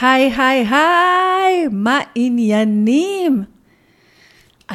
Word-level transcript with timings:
היי, 0.00 0.34
היי, 0.36 0.66
היי, 0.70 1.68
מה 1.70 1.98
עניינים? 2.14 3.44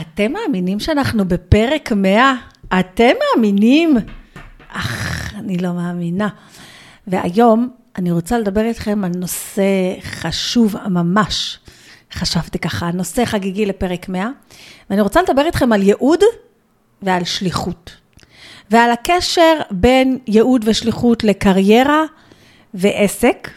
אתם 0.01 0.31
מאמינים 0.31 0.79
שאנחנו 0.79 1.25
בפרק 1.27 1.91
100? 1.91 2.33
אתם 2.79 3.11
מאמינים? 3.35 3.97
אך, 4.69 5.33
אני 5.37 5.57
לא 5.57 5.73
מאמינה. 5.73 6.27
והיום 7.07 7.69
אני 7.97 8.11
רוצה 8.11 8.39
לדבר 8.39 8.61
איתכם 8.61 9.03
על 9.03 9.11
נושא 9.15 9.63
חשוב 10.01 10.75
ממש. 10.87 11.59
חשבתי 12.13 12.59
ככה, 12.59 12.91
נושא 12.91 13.25
חגיגי 13.25 13.65
לפרק 13.65 14.09
100, 14.09 14.29
ואני 14.89 15.01
רוצה 15.01 15.21
לדבר 15.21 15.45
איתכם 15.45 15.73
על 15.73 15.83
ייעוד 15.83 16.19
ועל 17.01 17.23
שליחות. 17.23 17.91
ועל 18.71 18.91
הקשר 18.91 19.59
בין 19.71 20.17
ייעוד 20.27 20.65
ושליחות 20.67 21.23
לקריירה 21.23 22.03
ועסק. 22.73 23.49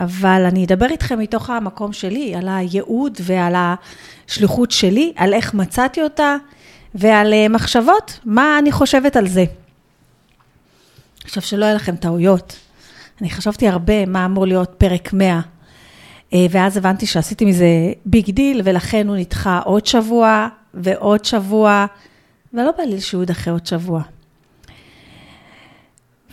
אבל 0.00 0.44
אני 0.48 0.64
אדבר 0.64 0.86
איתכם 0.86 1.18
מתוך 1.18 1.50
המקום 1.50 1.92
שלי, 1.92 2.34
על 2.34 2.48
הייעוד 2.48 3.18
ועל 3.22 3.54
השליחות 3.56 4.70
שלי, 4.70 5.12
על 5.16 5.34
איך 5.34 5.54
מצאתי 5.54 6.02
אותה 6.02 6.36
ועל 6.94 7.32
אה, 7.32 7.48
מחשבות, 7.48 8.20
מה 8.24 8.58
אני 8.58 8.72
חושבת 8.72 9.16
על 9.16 9.28
זה. 9.28 9.44
עכשיו, 11.24 11.42
שלא 11.42 11.64
יהיו 11.64 11.76
לכם 11.76 11.96
טעויות. 11.96 12.56
אני 13.20 13.30
חשבתי 13.30 13.68
הרבה 13.68 14.06
מה 14.06 14.24
אמור 14.24 14.46
להיות 14.46 14.74
פרק 14.78 15.12
100, 15.12 15.40
אה, 16.32 16.46
ואז 16.50 16.76
הבנתי 16.76 17.06
שעשיתי 17.06 17.44
מזה 17.44 17.66
big 18.06 18.30
deal, 18.30 18.60
ולכן 18.64 19.08
הוא 19.08 19.16
נדחה 19.16 19.58
עוד 19.64 19.86
שבוע 19.86 20.48
ועוד 20.74 21.24
שבוע, 21.24 21.86
ולא 22.54 22.70
בא 22.78 22.84
לי 22.84 23.00
שהוא 23.00 23.22
יידחה 23.22 23.50
עוד 23.50 23.66
שבוע. 23.66 24.02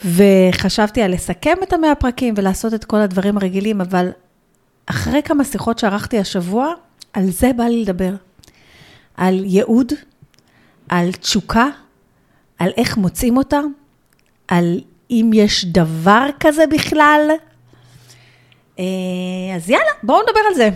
וחשבתי 0.06 1.02
על 1.02 1.14
לסכם 1.14 1.58
את 1.64 1.74
המאה 1.74 1.96
פרקים 1.96 2.34
ולעשות 2.38 2.74
את 2.74 2.86
כל 2.86 2.98
הדברים 2.98 3.38
הרגילים, 3.38 3.82
אבל 3.82 4.10
אחרי 4.86 5.24
כמה 5.24 5.44
שיחות 5.44 5.80
שערכתי 5.80 6.20
השבוע, 6.20 6.74
על 7.14 7.30
זה 7.30 7.52
בא 7.54 7.64
לי 7.64 7.82
לדבר. 7.82 8.14
על 9.18 9.46
ייעוד, 9.46 9.94
על 10.90 11.12
תשוקה, 11.12 11.68
על 12.60 12.72
איך 12.78 12.98
מוצאים 12.98 13.38
אותה, 13.38 13.60
על 14.48 14.82
אם 15.12 15.32
יש 15.34 15.66
דבר 15.66 16.28
כזה 16.40 16.68
בכלל. 16.68 17.32
אה, 18.80 18.86
אז 19.56 19.70
יאללה, 19.70 19.92
בואו 20.04 20.22
נדבר 20.22 20.40
על 20.50 20.56
זה. 20.56 20.70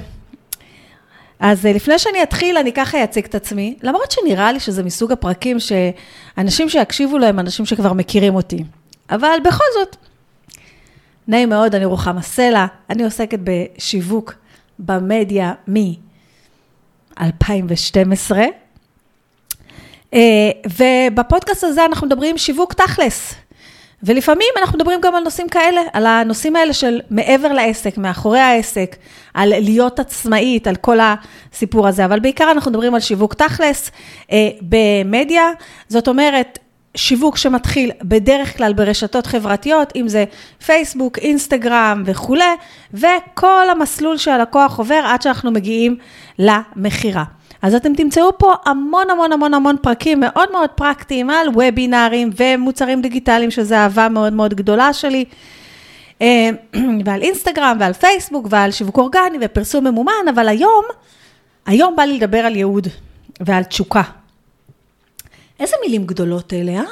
אז 1.40 1.66
אה, 1.66 1.74
לפני 1.74 2.00
שאני 2.00 2.24
אתחיל, 2.24 2.58
אני 2.58 2.74
ככה 2.74 3.04
אציג 3.04 3.26
את 3.26 3.36
עצמי, 3.36 3.78
למרות 3.84 4.12
שנראה 4.12 4.52
לי 4.52 4.60
שזה 4.60 4.84
מסוג 4.84 5.12
הפרקים 5.12 5.58
שאנשים 5.60 6.70
שיקשיבו 6.70 7.18
להם, 7.18 7.40
אנשים 7.40 7.66
שכבר 7.66 7.94
מכירים 7.94 8.36
אותי. 8.36 8.64
אבל 9.10 9.38
בכל 9.44 9.64
זאת, 9.80 9.96
נעים 11.28 11.50
מאוד, 11.50 11.76
אני 11.76 11.86
רוחמה 11.86 12.22
סלע, 12.22 12.66
אני 12.90 13.04
עוסקת 13.04 13.40
בשיווק 13.44 14.34
במדיה 14.80 15.54
מ-2012, 15.68 17.22
אה, 20.14 20.50
ובפודקאסט 20.78 21.64
הזה 21.64 21.86
אנחנו 21.86 22.08
מדברים 22.08 22.38
שיווק 22.38 22.74
תכלס. 22.74 23.36
ולפעמים 24.04 24.48
אנחנו 24.58 24.78
מדברים 24.78 25.02
גם 25.02 25.16
על 25.16 25.24
נושאים 25.24 25.50
כאלה, 25.50 25.82
על 25.94 26.06
הנושאים 26.06 26.56
האלה 26.56 26.74
של 26.74 27.02
מעבר 27.10 27.54
לעסק, 27.54 27.98
מאחורי 27.98 28.40
העסק, 28.40 28.96
על 29.34 29.50
להיות 29.50 30.00
עצמאית, 30.00 30.68
על 30.68 30.76
כל 30.76 30.98
הסיפור 31.02 31.88
הזה, 31.88 32.06
אבל 32.06 32.20
בעיקר 32.20 32.52
אנחנו 32.52 32.72
מדברים 32.72 32.96
על 32.96 33.00
שיווק 33.00 33.34
תכלס 33.34 33.92
אה, 34.32 34.50
במדיה, 34.62 35.44
זאת 35.88 36.08
אומרת, 36.08 36.60
שיווק 36.96 37.38
שמתחיל 37.38 37.92
בדרך 38.04 38.58
כלל 38.58 38.74
ברשתות 38.74 39.28
חברתיות, 39.28 39.94
אם 39.96 40.08
זה 40.08 40.26
פייסבוק, 40.66 41.18
אינסטגרם 41.18 42.04
וכולי, 42.06 42.44
וכל 42.94 43.70
המסלול 43.72 44.18
שהלקוח 44.18 44.78
עובר 44.78 45.02
עד 45.06 45.22
שאנחנו 45.22 45.52
מגיעים 45.52 45.98
למכירה. 46.40 47.24
אז 47.62 47.76
אתם 47.76 47.94
תמצאו 47.94 48.38
פה 48.38 48.54
המון 48.66 49.10
המון 49.10 49.32
המון 49.32 49.54
המון 49.54 49.76
פרקים 49.82 50.20
מאוד 50.20 50.52
מאוד 50.52 50.70
פרקטיים 50.70 51.30
על 51.30 51.50
וובינארים 51.50 52.30
ומוצרים 52.38 53.02
דיגיטליים, 53.02 53.52
שזו 53.52 53.76
אהבה 53.76 54.10
מאוד 54.10 54.34
מאוד 54.34 54.54
גדולה 54.54 54.94
שלי. 54.94 55.26
אה, 56.22 56.50
ועל 57.06 57.22
אינסטגרם 57.22 57.78
ועל 57.80 57.94
פייסבוק 57.94 58.48
ועל 58.50 58.72
שיווק 58.72 58.98
אורגני 58.98 59.38
ופרסום 59.42 59.88
ממומן, 59.88 60.28
אבל 60.36 60.48
היום, 60.48 60.86
היום 61.66 61.96
בא 61.96 62.04
לי 62.04 62.18
לדבר 62.18 62.38
על 62.38 62.56
ייעוד 62.56 62.88
ועל 63.40 63.64
תשוקה. 63.64 64.02
איזה 65.60 65.76
מילים 65.84 66.06
גדולות 66.06 66.54
אלה, 66.54 66.72
אה? 66.72 66.84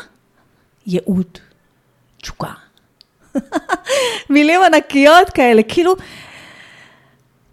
ייעוד, 0.87 1.37
תשוקה. 2.21 2.51
מילים 4.29 4.61
ענקיות 4.63 5.29
כאלה, 5.29 5.63
כאילו, 5.63 5.95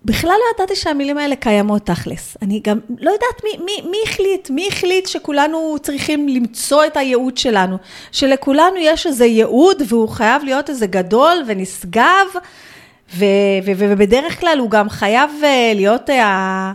בכלל 0.04 0.30
לא 0.30 0.44
ידעתי 0.54 0.76
שהמילים 0.76 1.18
האלה 1.18 1.36
קיימות 1.36 1.86
תכלס. 1.86 2.36
אני 2.42 2.60
גם 2.64 2.78
לא 2.98 3.10
יודעת 3.10 3.44
מי, 3.44 3.64
מי, 3.64 3.90
מי 3.90 3.96
החליט, 4.04 4.50
מי 4.50 4.68
החליט 4.68 5.06
שכולנו 5.06 5.76
צריכים 5.82 6.28
למצוא 6.28 6.86
את 6.86 6.96
הייעוד 6.96 7.36
שלנו, 7.36 7.76
שלכולנו 8.12 8.76
יש 8.76 9.06
איזה 9.06 9.26
ייעוד 9.26 9.82
והוא 9.88 10.08
חייב 10.08 10.44
להיות 10.44 10.70
איזה 10.70 10.86
גדול 10.86 11.42
ונשגב, 11.46 12.26
ו, 13.14 13.24
ו, 13.64 13.70
ו, 13.76 13.84
ובדרך 13.88 14.40
כלל 14.40 14.58
הוא 14.58 14.70
גם 14.70 14.88
חייב 14.88 15.30
אה, 15.44 15.72
להיות 15.74 16.10
ה, 16.10 16.72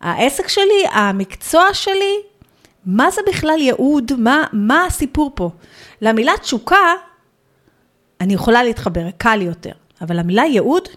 העסק 0.00 0.48
שלי, 0.48 0.84
המקצוע 0.92 1.64
שלי, 1.72 2.14
מה 2.86 3.10
זה 3.10 3.20
בכלל 3.28 3.60
ייעוד? 3.60 4.12
מה, 4.18 4.44
מה 4.52 4.84
הסיפור 4.84 5.32
פה? 5.34 5.50
למילה 6.00 6.32
תשוקה, 6.40 6.94
אני 8.20 8.34
יכולה 8.34 8.62
להתחבר, 8.62 9.10
קל 9.16 9.42
יותר, 9.42 9.72
אבל 10.00 10.18
המילה 10.18 10.42
ייעוד, 10.42 10.88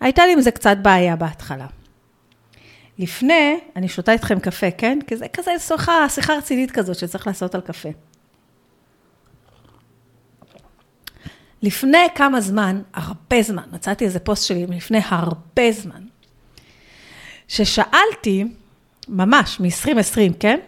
הייתה 0.00 0.26
לי 0.26 0.32
עם 0.32 0.40
זה 0.40 0.50
קצת 0.50 0.76
בעיה 0.82 1.16
בהתחלה. 1.16 1.66
לפני, 2.98 3.60
אני 3.76 3.88
שותה 3.88 4.12
איתכם 4.12 4.40
קפה, 4.40 4.70
כן? 4.70 4.98
כי 5.06 5.16
זה 5.16 5.28
כזה 5.28 5.58
שיחה, 5.58 6.08
שיחה 6.08 6.34
רצינית 6.34 6.70
כזאת 6.70 6.96
שצריך 6.96 7.26
לעשות 7.26 7.54
על 7.54 7.60
קפה. 7.60 7.88
לפני 11.62 12.06
כמה 12.14 12.40
זמן, 12.40 12.82
הרבה 12.94 13.42
זמן, 13.42 13.62
מצאתי 13.72 14.04
איזה 14.04 14.18
פוסט 14.18 14.46
שלי 14.46 14.66
לפני 14.66 15.00
הרבה 15.04 15.72
זמן, 15.72 16.02
ששאלתי, 17.48 18.44
ממש, 19.10 19.60
מ-2020, 19.60 20.32
כן? 20.40 20.58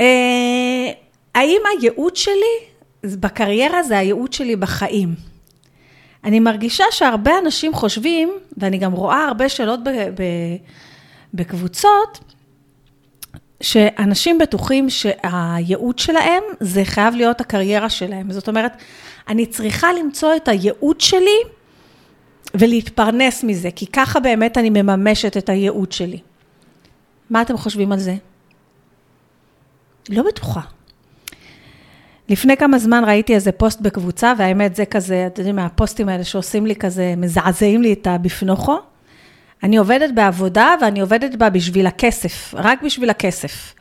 אה, 0.00 0.92
האם 1.34 1.60
הייעוד 1.72 2.16
שלי 2.16 2.56
בקריירה 3.04 3.82
זה 3.82 3.98
הייעוד 3.98 4.32
שלי 4.32 4.56
בחיים? 4.56 5.14
אני 6.24 6.40
מרגישה 6.40 6.84
שהרבה 6.90 7.32
אנשים 7.44 7.74
חושבים, 7.74 8.32
ואני 8.56 8.78
גם 8.78 8.92
רואה 8.92 9.24
הרבה 9.24 9.48
שאלות 9.48 9.80
בקבוצות, 11.34 12.20
שאנשים 13.60 14.38
בטוחים 14.38 14.90
שהייעוד 14.90 15.98
שלהם 15.98 16.42
זה 16.60 16.84
חייב 16.84 17.14
להיות 17.14 17.40
הקריירה 17.40 17.90
שלהם. 17.90 18.32
זאת 18.32 18.48
אומרת, 18.48 18.72
אני 19.28 19.46
צריכה 19.46 19.92
למצוא 19.92 20.36
את 20.36 20.48
הייעוד 20.48 21.00
שלי 21.00 21.38
ולהתפרנס 22.54 23.44
מזה, 23.44 23.70
כי 23.70 23.86
ככה 23.86 24.20
באמת 24.20 24.58
אני 24.58 24.70
מממשת 24.70 25.36
את 25.36 25.48
הייעוד 25.48 25.92
שלי. 25.92 26.18
מה 27.30 27.42
אתם 27.42 27.56
חושבים 27.56 27.92
על 27.92 27.98
זה? 27.98 28.14
לא 30.08 30.22
בטוחה. 30.22 30.60
לפני 32.28 32.56
כמה 32.56 32.78
זמן 32.78 33.04
ראיתי 33.06 33.34
איזה 33.34 33.52
פוסט 33.52 33.80
בקבוצה, 33.80 34.32
והאמת 34.38 34.76
זה 34.76 34.84
כזה, 34.84 35.26
אתם 35.26 35.40
יודעים, 35.40 35.56
מהפוסטים 35.56 36.08
האלה 36.08 36.24
שעושים 36.24 36.66
לי 36.66 36.76
כזה, 36.76 37.14
מזעזעים 37.16 37.82
לי 37.82 37.92
את 37.92 38.06
הביפנוכו. 38.06 38.78
אני 39.62 39.76
עובדת 39.76 40.10
בעבודה 40.14 40.74
ואני 40.80 41.00
עובדת 41.00 41.34
בה 41.34 41.50
בשביל 41.50 41.86
הכסף, 41.86 42.54
רק 42.54 42.82
בשביל 42.82 43.10
הכסף. 43.10 43.74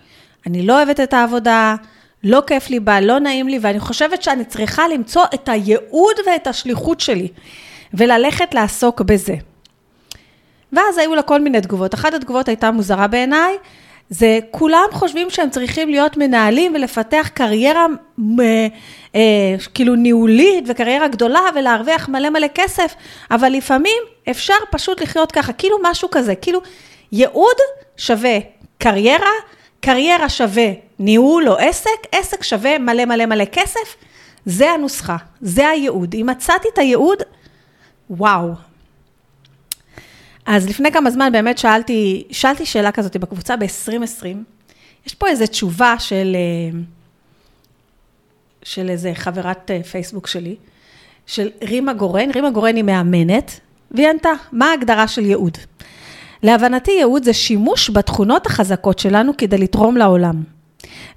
אני 0.48 0.66
לא 0.66 0.78
אוהבת 0.78 1.00
את 1.00 1.14
העבודה, 1.14 1.76
לא 2.24 2.44
כיף 2.48 2.70
לי 2.70 2.80
בה, 2.80 3.02
לא 3.02 3.20
נעים 3.20 3.48
לי, 3.48 3.60
ואני 3.62 3.80
חושבת 3.80 4.24
שאני 4.24 4.46
צריכה 4.46 4.88
למצוא 4.88 5.24
את 5.34 5.50
הייעוד 5.50 6.16
ואת 6.28 6.48
השליחות 6.48 7.00
שלי, 7.00 7.28
וללכת 7.94 8.54
לעסוק 8.54 9.02
בזה. 9.02 9.36
ואז 10.74 10.98
היו 10.98 11.16
לה 11.16 11.22
כל 11.22 11.42
מיני 11.42 11.62
תגובות. 11.62 11.94
אחת 11.94 12.14
התגובות 12.14 12.48
הייתה 12.48 12.72
מוזרה 12.72 13.08
בעיניי, 13.08 13.58
זה 14.10 14.40
כולם 14.52 14.86
חושבים 14.92 15.30
שהם 15.30 15.50
צריכים 15.50 15.90
להיות 15.90 16.18
מנהלים 16.18 16.76
ולפתח 16.76 17.30
קריירה 17.34 17.86
אה, 18.40 18.68
אה, 19.16 19.56
כאילו 19.74 19.96
ניהולית 19.96 20.64
וקריירה 20.68 21.08
גדולה 21.08 21.42
ולהרוויח 21.56 22.10
מלא 22.10 22.30
מלא 22.30 22.48
כסף, 22.56 22.96
אבל 23.32 23.50
לפעמים 23.50 24.04
אפשר 24.30 24.54
פשוט 24.72 25.02
לחיות 25.02 25.32
ככה, 25.32 25.54
כאילו 25.54 25.78
משהו 25.84 26.10
כזה, 26.12 26.36
כאילו 26.36 26.62
ייעוד 27.12 27.56
שווה 27.98 28.38
קריירה, 28.78 29.32
קריירה 29.80 30.30
שווה 30.30 30.72
ניהול 31.00 31.50
או 31.50 31.58
עסק, 31.58 31.90
עסק 32.12 32.44
שווה 32.44 32.78
מלא 32.78 33.06
מלא 33.06 33.26
מלא 33.26 33.46
כסף, 33.52 33.96
זה 34.46 34.72
הנוסחה, 34.72 35.18
זה 35.42 35.68
הייעוד. 35.68 36.14
אם 36.14 36.30
מצאתי 36.30 36.68
את 36.74 36.78
הייעוד, 36.78 37.24
וואו, 38.18 38.54
אז 40.46 40.70
לפני 40.70 40.92
כמה 40.92 41.12
זמן 41.12 41.32
באמת 41.32 41.58
שאלתי, 41.58 42.24
שאלתי 42.32 42.66
שאלה 42.66 42.92
כזאת 42.92 43.18
בקבוצה 43.18 43.56
ב-2020. 43.56 44.26
יש 45.08 45.14
פה 45.14 45.28
איזו 45.28 45.48
תשובה 45.48 45.96
של, 46.00 46.36
אה, 46.36 46.80
של 48.64 48.90
איזה 48.90 49.12
חברת 49.16 49.72
אה, 49.72 49.84
פייסבוק 49.84 50.28
שלי, 50.28 50.56
של 51.28 51.50
רימה 51.64 51.94
גורן. 51.94 52.32
רימה 52.32 52.50
גורן 52.50 52.76
היא 52.76 52.84
מאמנת, 52.84 53.60
והיא 53.92 54.08
ענתה, 54.08 54.30
מה 54.52 54.66
ההגדרה 54.66 55.08
של 55.08 55.26
ייעוד? 55.26 55.58
להבנתי 56.44 56.92
ייעוד 56.92 57.24
זה 57.24 57.34
שימוש 57.34 57.90
בתכונות 57.90 58.46
החזקות 58.46 59.00
שלנו 59.00 59.38
כדי 59.38 59.58
לתרום 59.58 59.98
לעולם. 59.98 60.44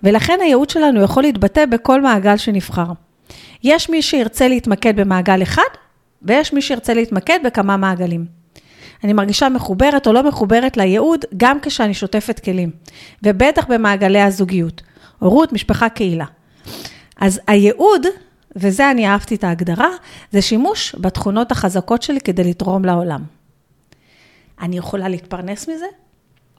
ולכן 0.03 0.39
הייעוד 0.43 0.71
שלנו 0.71 1.03
יכול 1.03 1.23
להתבטא 1.23 1.67
בכל 1.67 2.01
מעגל 2.01 2.37
שנבחר. 2.37 2.93
יש 3.65 3.91
מי 3.91 4.03
שירצה 4.03 4.49
להתמקד 4.49 5.01
במעגל 5.01 5.43
אחד, 5.43 5.63
ויש 6.23 6.53
מי 6.53 6.63
שירצה 6.63 6.95
להתמקד 6.95 7.39
בכמה 7.45 7.77
מעגלים. 7.77 8.27
אני 9.05 9.13
מרגישה 9.13 9.49
מחוברת 9.49 10.07
או 10.07 10.13
לא 10.13 10.29
מחוברת 10.29 10.77
לייעוד 10.77 11.25
גם 11.37 11.61
כשאני 11.61 11.95
שוטפת 11.95 12.41
כלים, 12.41 12.71
ובטח 13.23 13.67
במעגלי 13.69 14.21
הזוגיות, 14.21 14.83
הורות, 15.19 15.53
משפחה, 15.53 15.89
קהילה. 15.89 16.25
אז 17.17 17.41
הייעוד, 17.47 18.07
וזה 18.57 18.91
אני 18.91 19.09
אהבתי 19.09 19.35
את 19.35 19.45
ההגדרה, 19.45 19.89
זה 20.33 20.43
שימוש 20.43 20.97
בתכונות 20.99 21.53
החזקות 21.53 22.03
שלי 22.03 22.21
כדי 22.21 22.45
לתרום 22.45 22.85
לעולם. 22.85 23.23
אני 24.61 24.79
יכולה 24.79 25.09
להתפרנס 25.09 25.69
מזה, 25.69 25.87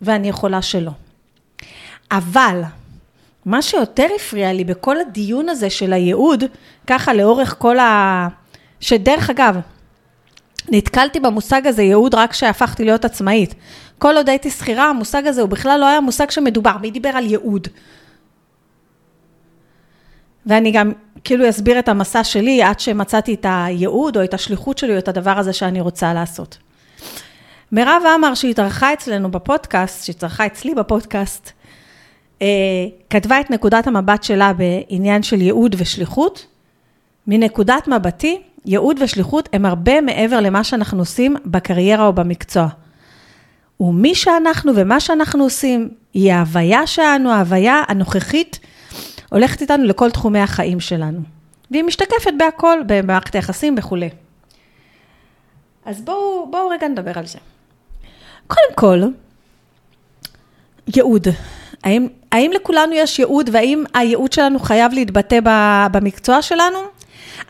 ואני 0.01 0.29
יכולה 0.29 0.61
שלא. 0.61 0.91
אבל, 2.11 2.61
מה 3.45 3.61
שיותר 3.61 4.07
הפריע 4.15 4.53
לי 4.53 4.63
בכל 4.63 4.99
הדיון 4.99 5.49
הזה 5.49 5.69
של 5.69 5.93
הייעוד, 5.93 6.43
ככה 6.87 7.13
לאורך 7.13 7.55
כל 7.59 7.79
ה... 7.79 8.27
שדרך 8.79 9.29
אגב, 9.29 9.55
נתקלתי 10.69 11.19
במושג 11.19 11.67
הזה, 11.67 11.83
ייעוד, 11.83 12.15
רק 12.15 12.31
כשהפכתי 12.31 12.85
להיות 12.85 13.05
עצמאית. 13.05 13.55
כל 13.97 14.17
עוד 14.17 14.29
הייתי 14.29 14.49
שכירה, 14.49 14.89
המושג 14.89 15.27
הזה 15.27 15.41
הוא 15.41 15.49
בכלל 15.49 15.79
לא 15.79 15.85
היה 15.85 16.01
מושג 16.01 16.29
שמדובר, 16.29 16.77
מי 16.81 16.91
דיבר 16.91 17.09
על 17.09 17.25
ייעוד? 17.25 17.67
ואני 20.45 20.71
גם 20.71 20.91
כאילו 21.23 21.49
אסביר 21.49 21.79
את 21.79 21.89
המסע 21.89 22.23
שלי 22.23 22.63
עד 22.63 22.79
שמצאתי 22.79 23.33
את 23.33 23.45
הייעוד 23.49 24.17
או 24.17 24.23
את 24.23 24.33
השליחות 24.33 24.77
שלי 24.77 24.93
או 24.93 24.97
את 24.97 25.07
הדבר 25.07 25.39
הזה 25.39 25.53
שאני 25.53 25.81
רוצה 25.81 26.13
לעשות. 26.13 26.57
מירב 27.71 28.03
עמר, 28.15 28.33
שהתארחה 28.33 28.93
אצלנו 28.93 29.31
בפודקאסט, 29.31 30.05
שהתארחה 30.05 30.45
אצלי 30.45 30.75
בפודקאסט, 30.75 31.51
אה, 32.41 32.47
כתבה 33.09 33.39
את 33.39 33.51
נקודת 33.51 33.87
המבט 33.87 34.23
שלה 34.23 34.51
בעניין 34.53 35.23
של 35.23 35.41
ייעוד 35.41 35.75
ושליחות. 35.79 36.45
מנקודת 37.27 37.87
מבטי, 37.87 38.41
ייעוד 38.67 38.97
ושליחות 39.01 39.49
הם 39.53 39.65
הרבה 39.65 40.01
מעבר 40.01 40.39
למה 40.39 40.63
שאנחנו 40.63 40.99
עושים 40.99 41.35
בקריירה 41.45 42.07
או 42.07 42.13
במקצוע. 42.13 42.67
ומי 43.79 44.15
שאנחנו 44.15 44.71
ומה 44.75 44.99
שאנחנו 44.99 45.43
עושים, 45.43 45.89
היא 46.13 46.33
ההוויה 46.33 46.87
שלנו, 46.87 47.31
ההוויה 47.31 47.83
הנוכחית, 47.87 48.59
הולכת 49.29 49.61
איתנו 49.61 49.83
לכל 49.83 50.11
תחומי 50.11 50.39
החיים 50.39 50.79
שלנו. 50.79 51.19
והיא 51.71 51.83
משתקפת 51.83 52.33
בהכל, 52.37 52.79
במערכת 52.87 53.35
היחסים 53.35 53.75
וכולי. 53.77 54.09
אז 55.85 56.01
בואו, 56.01 56.47
בואו 56.51 56.69
רגע 56.69 56.87
נדבר 56.87 57.19
על 57.19 57.25
זה. 57.25 57.37
קודם 58.47 58.75
כל, 58.75 59.01
ייעוד. 60.95 61.27
האם, 61.83 62.07
האם 62.31 62.51
לכולנו 62.53 62.93
יש 62.93 63.19
ייעוד 63.19 63.49
והאם 63.53 63.83
הייעוד 63.93 64.33
שלנו 64.33 64.59
חייב 64.59 64.93
להתבטא 64.93 65.39
במקצוע 65.91 66.41
שלנו? 66.41 66.96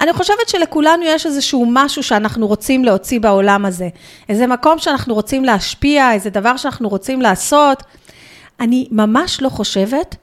אני 0.02 0.14
חושבת 0.14 0.50
שלכולנו 0.50 1.04
יש 1.06 1.26
איזשהו 1.26 1.66
משהו 1.70 2.04
שאנחנו 2.04 2.48
רוצים 2.48 2.86
להוציא 2.86 3.20
בעולם 3.20 3.66
הזה. 3.66 3.90
איזה 4.30 4.48
מקום 4.48 4.80
שאנחנו 4.80 5.14
רוצים 5.14 5.46
להשפיע, 5.46 6.14
איזה 6.14 6.30
דבר 6.30 6.58
שאנחנו 6.58 6.90
רוצים 6.90 7.22
לעשות. 7.22 7.84
אני 8.60 8.88
ממש 8.92 9.42
לא 9.42 9.50
חושבת 9.50 10.16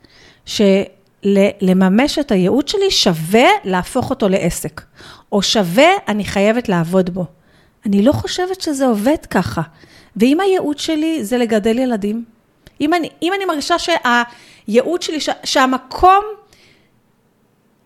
שלממש 0.46 2.18
את 2.18 2.32
הייעוד 2.32 2.68
שלי 2.68 2.90
שווה 2.90 3.48
להפוך 3.64 4.10
אותו 4.10 4.28
לעסק, 4.28 4.80
או 5.32 5.42
שווה 5.42 5.88
אני 6.08 6.24
חייבת 6.24 6.68
לעבוד 6.68 7.10
בו. 7.10 7.24
אני 7.86 8.02
לא 8.02 8.12
חושבת 8.12 8.60
שזה 8.60 8.86
עובד 8.86 9.26
ככה. 9.30 9.62
ואם 10.16 10.40
הייעוד 10.40 10.78
שלי 10.78 11.24
זה 11.24 11.38
לגדל 11.38 11.78
ילדים, 11.78 12.24
אם 12.80 12.94
אני, 12.94 13.08
אם 13.22 13.32
אני 13.36 13.44
מרגישה 13.44 13.74
שהייעוד 13.78 15.02
שלי, 15.02 15.18
שהמקום... 15.44 16.24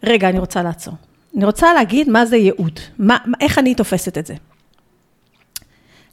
רגע, 0.02 0.29
אני 0.29 0.38
רוצה 0.38 0.62
לעצור. 0.62 0.94
אני 1.38 1.44
רוצה 1.44 1.75
להגיד 1.75 2.08
מה 2.08 2.26
זה 2.26 2.37
ייעוד, 2.37 2.81
מה, 2.99 3.17
איך 3.40 3.58
אני 3.58 3.75
תופסת 3.75 4.19
את 4.19 4.26
זה. 4.26 4.35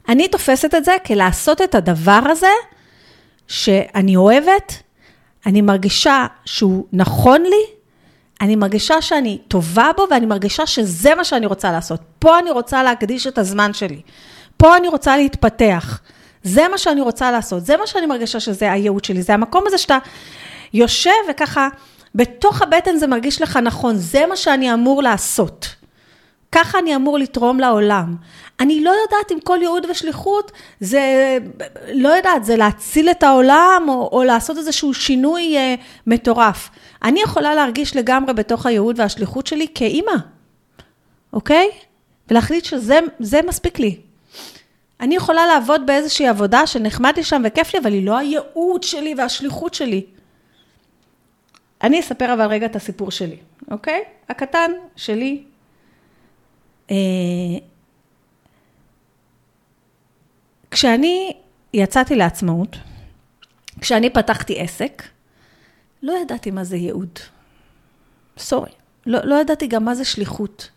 אני 0.08 0.28
תופסת 0.28 0.74
את 0.74 0.84
זה 0.84 0.96
כלעשות 1.06 1.62
את 1.62 1.74
הדבר 1.74 2.20
הזה 2.30 2.50
שאני 3.48 4.16
אוהבת, 4.16 4.82
אני 5.46 5.62
מרגישה 5.62 6.26
שהוא 6.44 6.86
נכון 6.92 7.42
לי, 7.42 7.64
אני 8.40 8.56
מרגישה 8.56 9.02
שאני 9.02 9.38
טובה 9.48 9.90
בו 9.96 10.06
ואני 10.10 10.26
מרגישה 10.26 10.66
שזה 10.66 11.14
מה 11.14 11.24
שאני 11.24 11.46
רוצה 11.46 11.72
לעשות. 11.72 12.00
פה 12.18 12.38
אני 12.38 12.50
רוצה 12.50 12.82
להקדיש 12.82 13.26
את 13.26 13.38
הזמן 13.38 13.72
שלי. 13.72 14.00
פה 14.56 14.76
אני 14.76 14.88
רוצה 14.88 15.16
להתפתח. 15.16 16.00
זה 16.42 16.68
מה 16.68 16.78
שאני 16.78 17.00
רוצה 17.00 17.30
לעשות, 17.30 17.66
זה 17.66 17.76
מה 17.76 17.86
שאני 17.86 18.06
מרגישה 18.06 18.40
שזה 18.40 18.72
הייעוד 18.72 19.04
שלי, 19.04 19.22
זה 19.22 19.34
המקום 19.34 19.64
הזה 19.66 19.78
שאתה 19.78 19.98
יושב 20.74 21.10
וככה, 21.30 21.68
בתוך 22.16 22.62
הבטן 22.62 22.96
זה 22.96 23.06
מרגיש 23.06 23.42
לך 23.42 23.56
נכון, 23.56 23.96
זה 23.96 24.26
מה 24.28 24.36
שאני 24.36 24.74
אמור 24.74 25.02
לעשות. 25.02 25.66
ככה 26.52 26.78
אני 26.78 26.96
אמור 26.96 27.18
לתרום 27.18 27.60
לעולם. 27.60 28.16
אני 28.60 28.84
לא 28.84 28.90
יודעת 28.90 29.32
אם 29.32 29.40
כל 29.40 29.58
ייעוד 29.60 29.86
ושליחות 29.90 30.52
זה, 30.80 31.38
לא 31.92 32.08
יודעת, 32.08 32.44
זה 32.44 32.56
להציל 32.56 33.10
את 33.10 33.22
העולם 33.22 33.86
או, 33.88 34.08
או 34.12 34.24
לעשות 34.24 34.58
איזשהו 34.58 34.94
שינוי 34.94 35.56
אה, 35.56 35.74
מטורף. 36.06 36.70
אני 37.02 37.20
יכולה 37.20 37.54
להרגיש 37.54 37.96
לגמרי 37.96 38.34
בתוך 38.34 38.66
הייעוד 38.66 39.00
והשליחות 39.00 39.46
שלי 39.46 39.66
כאימא, 39.74 40.16
אוקיי? 41.32 41.70
ולהחליט 42.30 42.64
שזה 42.64 43.40
מספיק 43.46 43.78
לי. 43.78 43.96
אני 45.00 45.16
יכולה 45.16 45.46
לעבוד 45.46 45.86
באיזושהי 45.86 46.28
עבודה 46.28 46.66
שנחמד 46.66 47.12
לי 47.16 47.24
שם 47.24 47.42
וכיף 47.44 47.74
לי, 47.74 47.80
אבל 47.80 47.92
היא 47.92 48.06
לא 48.06 48.18
הייעוד 48.18 48.82
שלי 48.82 49.14
והשליחות 49.18 49.74
שלי. 49.74 50.15
אני 51.82 52.00
אספר 52.00 52.34
אבל 52.34 52.46
רגע 52.46 52.66
את 52.66 52.76
הסיפור 52.76 53.10
שלי, 53.10 53.36
אוקיי? 53.70 54.04
הקטן 54.28 54.70
שלי. 54.96 55.44
אה, 56.90 56.96
כשאני 60.70 61.36
יצאתי 61.74 62.16
לעצמאות, 62.16 62.76
כשאני 63.80 64.10
פתחתי 64.10 64.60
עסק, 64.60 65.02
לא 66.02 66.12
ידעתי 66.22 66.50
מה 66.50 66.64
זה 66.64 66.76
ייעוד. 66.76 67.18
סורי. 68.38 68.70
לא, 69.06 69.18
לא 69.24 69.40
ידעתי 69.40 69.66
גם 69.66 69.84
מה 69.84 69.94
זה 69.94 70.04
שליחות. 70.04 70.70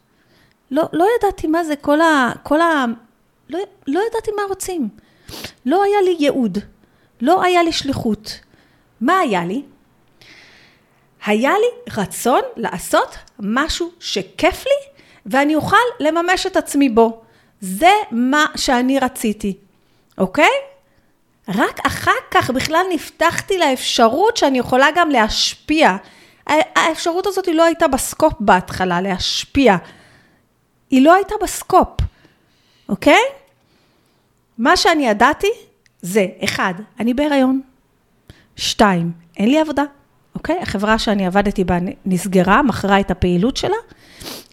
לא, 0.72 0.84
לא 0.94 1.08
ידעתי 1.18 1.48
מה 1.48 1.64
זה 1.64 1.76
כל 1.76 2.02
ה... 2.02 2.32
כל 2.44 2.62
ה 2.62 2.86
לא, 3.50 3.60
לא 3.88 4.02
ידעתי 4.10 4.32
מה 4.36 4.42
רוצים. 4.50 4.90
לא 5.66 5.84
היה 5.84 6.02
לי 6.02 6.16
ייעוד, 6.20 6.58
לא 7.22 7.44
היה 7.44 7.64
לי 7.64 7.72
שליחות. 7.72 8.40
מה 9.02 9.20
היה 9.20 9.46
לי? 9.46 9.64
היה 11.26 11.52
לי 11.52 11.94
רצון 11.98 12.42
לעשות 12.56 13.16
משהו 13.40 13.92
שכיף 14.00 14.66
לי, 14.66 15.02
ואני 15.26 15.56
אוכל 15.56 15.78
לממש 16.00 16.46
את 16.46 16.58
עצמי 16.58 16.90
בו. 16.90 17.22
זה 17.62 17.92
מה 18.12 18.46
שאני 18.56 19.00
רציתי, 19.00 19.58
אוקיי? 20.18 20.52
רק 21.48 21.80
אחר 21.86 22.12
כך 22.32 22.50
בכלל 22.50 22.86
נפתחתי 22.94 23.58
לאפשרות 23.58 24.38
שאני 24.38 24.60
יכולה 24.60 24.88
גם 24.96 25.10
להשפיע. 25.10 25.96
האפשרות 26.48 27.28
הזאת 27.28 27.46
היא 27.46 27.56
לא 27.56 27.64
הייתה 27.64 27.88
בסקופ 27.88 28.34
בהתחלה, 28.40 29.02
להשפיע. 29.02 29.76
היא 30.90 31.02
לא 31.02 31.14
הייתה 31.14 31.36
בסקופ, 31.42 31.90
אוקיי? 32.90 33.22
מה 34.58 34.78
שאני 34.78 35.08
ידעתי 35.08 35.52
זה, 36.02 36.26
אחד, 36.44 36.74
אני 37.00 37.14
בהיריון. 37.14 37.62
שתיים, 38.56 39.12
אין 39.38 39.50
לי 39.50 39.60
עבודה, 39.60 39.84
אוקיי? 40.40 40.60
החברה 40.62 41.00
שאני 41.00 41.28
עבדתי 41.28 41.64
בה 41.64 41.78
נסגרה, 42.06 42.64
מכרה 42.64 43.00
את 43.00 43.12
הפעילות 43.12 43.58
שלה. 43.58 43.76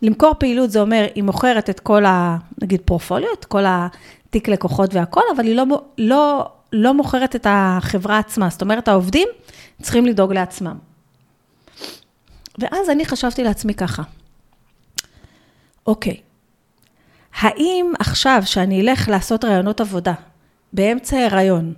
למכור 0.02 0.34
פעילות 0.38 0.70
זה 0.70 0.80
אומר, 0.80 1.06
היא 1.14 1.24
מוכרת 1.24 1.70
את 1.70 1.80
כל 1.80 2.04
ה... 2.04 2.36
נגיד 2.62 2.80
פורפוליו, 2.84 3.28
את 3.40 3.44
כל 3.44 3.64
התיק 3.66 4.48
לקוחות 4.48 4.94
והכל, 4.94 5.20
אבל 5.36 5.44
היא 5.44 5.56
לא, 5.56 5.64
לא, 5.98 6.48
לא 6.72 6.94
מוכרת 6.94 7.36
את 7.36 7.46
החברה 7.50 8.18
עצמה. 8.18 8.48
זאת 8.50 8.62
אומרת, 8.62 8.88
העובדים 8.88 9.28
צריכים 9.82 10.06
לדאוג 10.06 10.32
לעצמם. 10.32 10.76
ואז 12.58 12.90
אני 12.90 13.06
חשבתי 13.06 13.44
לעצמי 13.44 13.74
ככה, 13.74 14.02
אוקיי, 15.86 16.16
האם 17.40 17.92
עכשיו 17.98 18.42
שאני 18.44 18.80
אלך 18.80 19.08
לעשות 19.08 19.44
רעיונות 19.44 19.80
עבודה 19.80 20.14
באמצע 20.72 21.16
הריון, 21.16 21.74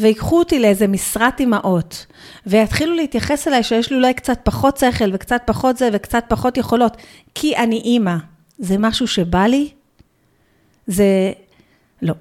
ויקחו 0.00 0.38
אותי 0.38 0.58
לאיזה 0.58 0.86
משרת 0.86 1.40
אימהות, 1.40 2.06
ויתחילו 2.46 2.94
להתייחס 2.94 3.48
אליי 3.48 3.62
שיש 3.62 3.90
לי 3.90 3.96
אולי 3.96 4.14
קצת 4.14 4.38
פחות 4.44 4.76
שכל 4.76 5.10
וקצת 5.12 5.42
פחות 5.46 5.76
זה 5.76 5.88
וקצת 5.92 6.24
פחות 6.28 6.56
יכולות, 6.56 6.96
כי 7.34 7.56
אני 7.56 7.76
אימא, 7.76 8.16
זה 8.58 8.78
משהו 8.78 9.06
שבא 9.06 9.46
לי? 9.46 9.68
זה... 10.86 11.32
לא. 12.02 12.14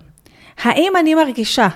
האם 0.58 0.94
אני 1.00 1.16
מרגישה 1.16 1.68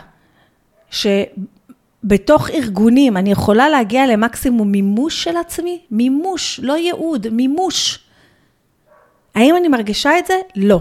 שבתוך 0.92 2.50
ארגונים 2.50 3.18
אני 3.18 3.32
יכולה 3.32 3.70
להגיע 3.70 4.08
למקסימום 4.08 4.72
מימוש 4.72 5.24
של 5.24 5.38
עצמי? 5.38 5.80
מימוש, 5.92 6.60
לא 6.64 6.78
ייעוד, 6.78 7.30
מימוש. 7.30 8.00
האם 9.36 9.56
אני 9.58 9.68
מרגישה 9.68 10.20
את 10.20 10.26
זה? 10.26 10.34
לא. 10.56 10.80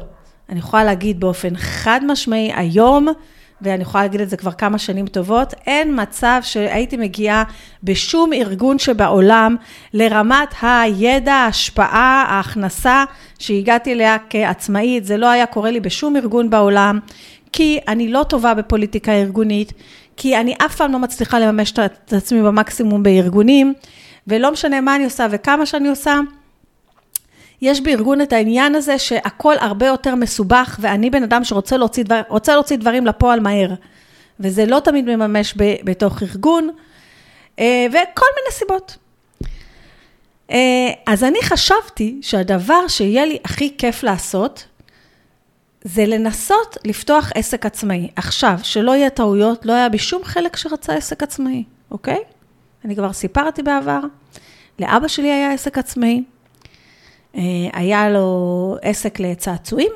אני 0.48 0.58
יכולה 0.58 0.84
להגיד 0.84 1.20
באופן 1.20 1.56
חד 1.56 2.00
משמעי 2.06 2.52
היום, 2.54 3.08
ואני 3.62 3.82
יכולה 3.82 4.04
להגיד 4.04 4.20
את 4.20 4.30
זה 4.30 4.36
כבר 4.36 4.52
כמה 4.52 4.78
שנים 4.78 5.06
טובות, 5.06 5.54
אין 5.66 6.00
מצב 6.02 6.40
שהייתי 6.42 6.96
מגיעה 6.96 7.44
בשום 7.82 8.32
ארגון 8.32 8.78
שבעולם 8.78 9.56
לרמת 9.94 10.54
הידע, 10.62 11.32
ההשפעה, 11.34 12.24
ההכנסה 12.28 13.04
שהגעתי 13.38 13.92
אליה 13.92 14.16
כעצמאית. 14.30 15.04
זה 15.04 15.16
לא 15.16 15.26
היה 15.30 15.46
קורה 15.46 15.70
לי 15.70 15.80
בשום 15.80 16.16
ארגון 16.16 16.50
בעולם, 16.50 16.98
כי 17.52 17.78
אני 17.88 18.12
לא 18.12 18.22
טובה 18.28 18.54
בפוליטיקה 18.54 19.12
ארגונית, 19.12 19.72
כי 20.16 20.36
אני 20.36 20.54
אף 20.66 20.76
פעם 20.76 20.92
לא 20.92 20.98
מצליחה 20.98 21.38
לממש 21.38 21.72
את 21.72 22.12
עצמי 22.12 22.42
במקסימום 22.42 23.02
בארגונים, 23.02 23.74
ולא 24.26 24.52
משנה 24.52 24.80
מה 24.80 24.96
אני 24.96 25.04
עושה 25.04 25.26
וכמה 25.30 25.66
שאני 25.66 25.88
עושה. 25.88 26.20
יש 27.62 27.80
בארגון 27.80 28.20
את 28.20 28.32
העניין 28.32 28.74
הזה 28.74 28.98
שהכל 28.98 29.54
הרבה 29.60 29.86
יותר 29.86 30.14
מסובך, 30.14 30.76
ואני 30.80 31.10
בן 31.10 31.22
אדם 31.22 31.44
שרוצה 31.44 31.76
להוציא, 31.76 32.04
דבר, 32.04 32.20
להוציא 32.48 32.76
דברים 32.76 33.06
לפועל 33.06 33.40
מהר. 33.40 33.74
וזה 34.40 34.66
לא 34.66 34.80
תמיד 34.84 35.04
מממש 35.16 35.54
ב, 35.56 35.74
בתוך 35.84 36.22
ארגון, 36.22 36.70
אה, 37.58 37.86
וכל 37.90 38.26
מיני 38.36 38.50
סיבות. 38.50 38.96
אה, 40.50 40.90
אז 41.06 41.24
אני 41.24 41.38
חשבתי 41.42 42.18
שהדבר 42.22 42.88
שיהיה 42.88 43.24
לי 43.24 43.38
הכי 43.44 43.76
כיף 43.78 44.02
לעשות, 44.02 44.66
זה 45.84 46.06
לנסות 46.06 46.76
לפתוח 46.84 47.32
עסק 47.34 47.66
עצמאי. 47.66 48.08
עכשיו, 48.16 48.58
שלא 48.62 48.96
יהיה 48.96 49.10
טעויות, 49.10 49.66
לא 49.66 49.72
היה 49.72 49.88
בי 49.88 49.98
שום 49.98 50.24
חלק 50.24 50.56
שרצה 50.56 50.94
עסק 50.94 51.22
עצמאי, 51.22 51.64
אוקיי? 51.90 52.18
אני 52.84 52.96
כבר 52.96 53.12
סיפרתי 53.12 53.62
בעבר, 53.62 54.00
לאבא 54.78 55.08
שלי 55.08 55.30
היה 55.32 55.52
עסק 55.52 55.78
עצמאי, 55.78 56.22
היה 57.72 58.10
לו 58.10 58.76
עסק 58.82 59.20
לצעצועים, 59.20 59.92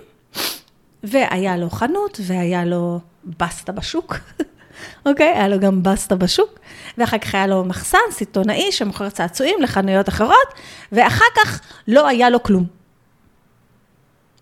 והיה 1.02 1.56
לו 1.56 1.70
חנות, 1.70 2.20
והיה 2.22 2.64
לו 2.64 3.00
בסטה 3.38 3.72
בשוק, 3.72 4.16
אוקיי? 5.06 5.26
היה 5.26 5.48
לו 5.48 5.60
גם 5.60 5.82
בסטה 5.82 6.16
בשוק, 6.16 6.58
ואחר 6.98 7.18
כך 7.18 7.34
היה 7.34 7.46
לו 7.46 7.64
מחסן 7.64 7.98
סיטונאי 8.10 8.72
שמוכר 8.72 9.08
צעצועים 9.08 9.62
לחנויות 9.62 10.08
אחרות, 10.08 10.54
ואחר 10.92 11.24
כך 11.36 11.60
לא 11.88 12.08
היה 12.08 12.30
לו 12.30 12.42
כלום. 12.42 12.66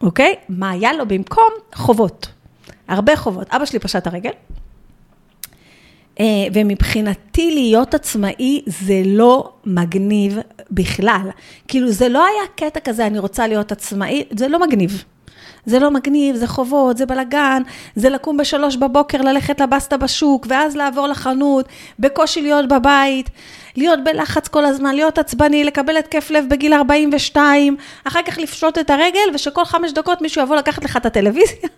אוקיי? 0.01 0.35
מה 0.49 0.71
היה 0.71 0.93
לו 0.93 1.09
במקום? 1.09 1.49
חובות. 1.75 2.29
הרבה 2.89 3.17
חובות. 3.17 3.51
אבא 3.51 3.65
שלי 3.65 3.79
פשט 3.79 4.07
הרגל, 4.07 4.31
אה, 4.31 4.35
ומבחינתי 6.53 7.51
להיות 7.55 7.95
עצמאי 7.95 8.63
זה 8.67 9.03
לא 9.07 9.53
מגניב 9.67 10.39
בכלל. 10.71 11.31
כאילו, 11.69 11.91
זה 11.91 12.09
לא 12.09 12.25
היה 12.27 12.49
קטע 12.57 12.81
כזה, 12.81 13.07
אני 13.07 13.19
רוצה 13.19 13.47
להיות 13.47 13.73
עצמאי, 13.73 14.25
זה 14.31 14.49
לא 14.49 14.61
מגניב. 14.67 15.05
זה 15.67 15.79
לא 15.79 15.91
מגניב, 15.91 16.37
זה 16.37 16.47
חובות, 16.47 16.97
זה 16.97 17.07
בלאגן, 17.07 17.63
זה 17.97 18.09
לקום 18.09 18.37
בשלוש 18.37 18.77
בבוקר, 18.77 19.23
ללכת 19.23 19.61
לבסטה 19.61 19.97
בשוק, 19.97 20.47
ואז 20.49 20.77
לעבור 20.77 21.07
לחנות, 21.07 21.69
בקושי 21.99 22.43
להיות 22.43 22.69
בבית, 22.69 23.31
להיות 23.77 23.99
בלחץ 24.05 24.49
כל 24.49 24.65
הזמן, 24.65 24.95
להיות 24.95 25.19
עצבני, 25.19 25.65
לקבל 25.65 25.97
התקף 25.97 26.31
לב 26.31 26.45
בגיל 26.51 26.75
42, 26.75 27.77
אחר 28.05 28.23
כך 28.23 28.39
לפשוט 28.39 28.79
את 28.79 28.91
הרגל, 28.91 29.35
ושכל 29.35 29.65
חמש 29.65 29.93
דקות 29.93 30.23
מישהו 30.23 30.43
יבוא 30.43 30.57
לקחת 30.57 30.85
לך 30.85 30.97
את 30.97 31.07
הטלוויזיה. 31.07 31.69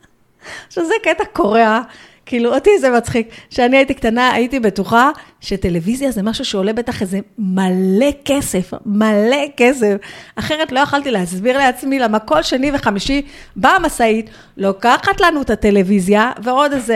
עכשיו, 0.66 0.84
זה 0.84 0.94
קטע 1.02 1.24
קורע. 1.32 1.80
כאילו, 2.26 2.54
אותי 2.54 2.70
זה 2.80 2.90
מצחיק. 2.90 3.28
כשאני 3.50 3.76
הייתי 3.76 3.94
קטנה, 3.94 4.32
הייתי 4.32 4.60
בטוחה 4.60 5.10
שטלוויזיה 5.40 6.10
זה 6.10 6.22
משהו 6.22 6.44
שעולה 6.44 6.72
בטח 6.72 7.02
איזה 7.02 7.20
מלא 7.38 8.10
כסף, 8.24 8.70
מלא 8.86 9.46
כסף. 9.56 9.96
אחרת 10.36 10.72
לא 10.72 10.80
יכלתי 10.80 11.10
להסביר 11.10 11.58
לעצמי 11.58 11.98
למה 11.98 12.18
כל 12.18 12.42
שני 12.42 12.70
וחמישי 12.74 13.22
באה 13.56 13.76
המשאית, 13.76 14.30
לוקחת 14.56 15.20
לנו 15.20 15.42
את 15.42 15.50
הטלוויזיה, 15.50 16.32
ועוד 16.42 16.72
איזה 16.72 16.94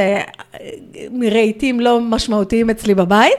אה, 0.61 0.71
רהיטים 1.31 1.81
לא 1.81 2.01
משמעותיים 2.01 2.71
אצלי 2.71 2.95
בבית, 2.95 3.39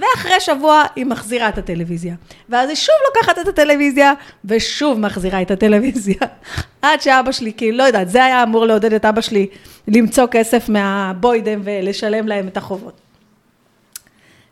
ואחרי 0.00 0.40
שבוע 0.40 0.84
היא 0.96 1.06
מחזירה 1.06 1.48
את 1.48 1.58
הטלוויזיה. 1.58 2.14
ואז 2.48 2.68
היא 2.68 2.76
שוב 2.76 2.94
לוקחת 3.06 3.38
את 3.38 3.48
הטלוויזיה, 3.48 4.12
ושוב 4.44 4.98
מחזירה 4.98 5.42
את 5.42 5.50
הטלוויזיה. 5.50 6.16
עד 6.82 7.00
שאבא 7.00 7.32
שלי, 7.32 7.52
כי 7.56 7.72
לא 7.72 7.82
יודעת, 7.82 8.08
זה 8.08 8.24
היה 8.24 8.42
אמור 8.42 8.66
לעודד 8.66 8.92
את 8.92 9.04
אבא 9.04 9.20
שלי 9.20 9.46
למצוא 9.88 10.26
כסף 10.30 10.68
מהבוידם 10.68 11.60
ולשלם 11.64 12.28
להם 12.28 12.48
את 12.48 12.56
החובות. 12.56 13.00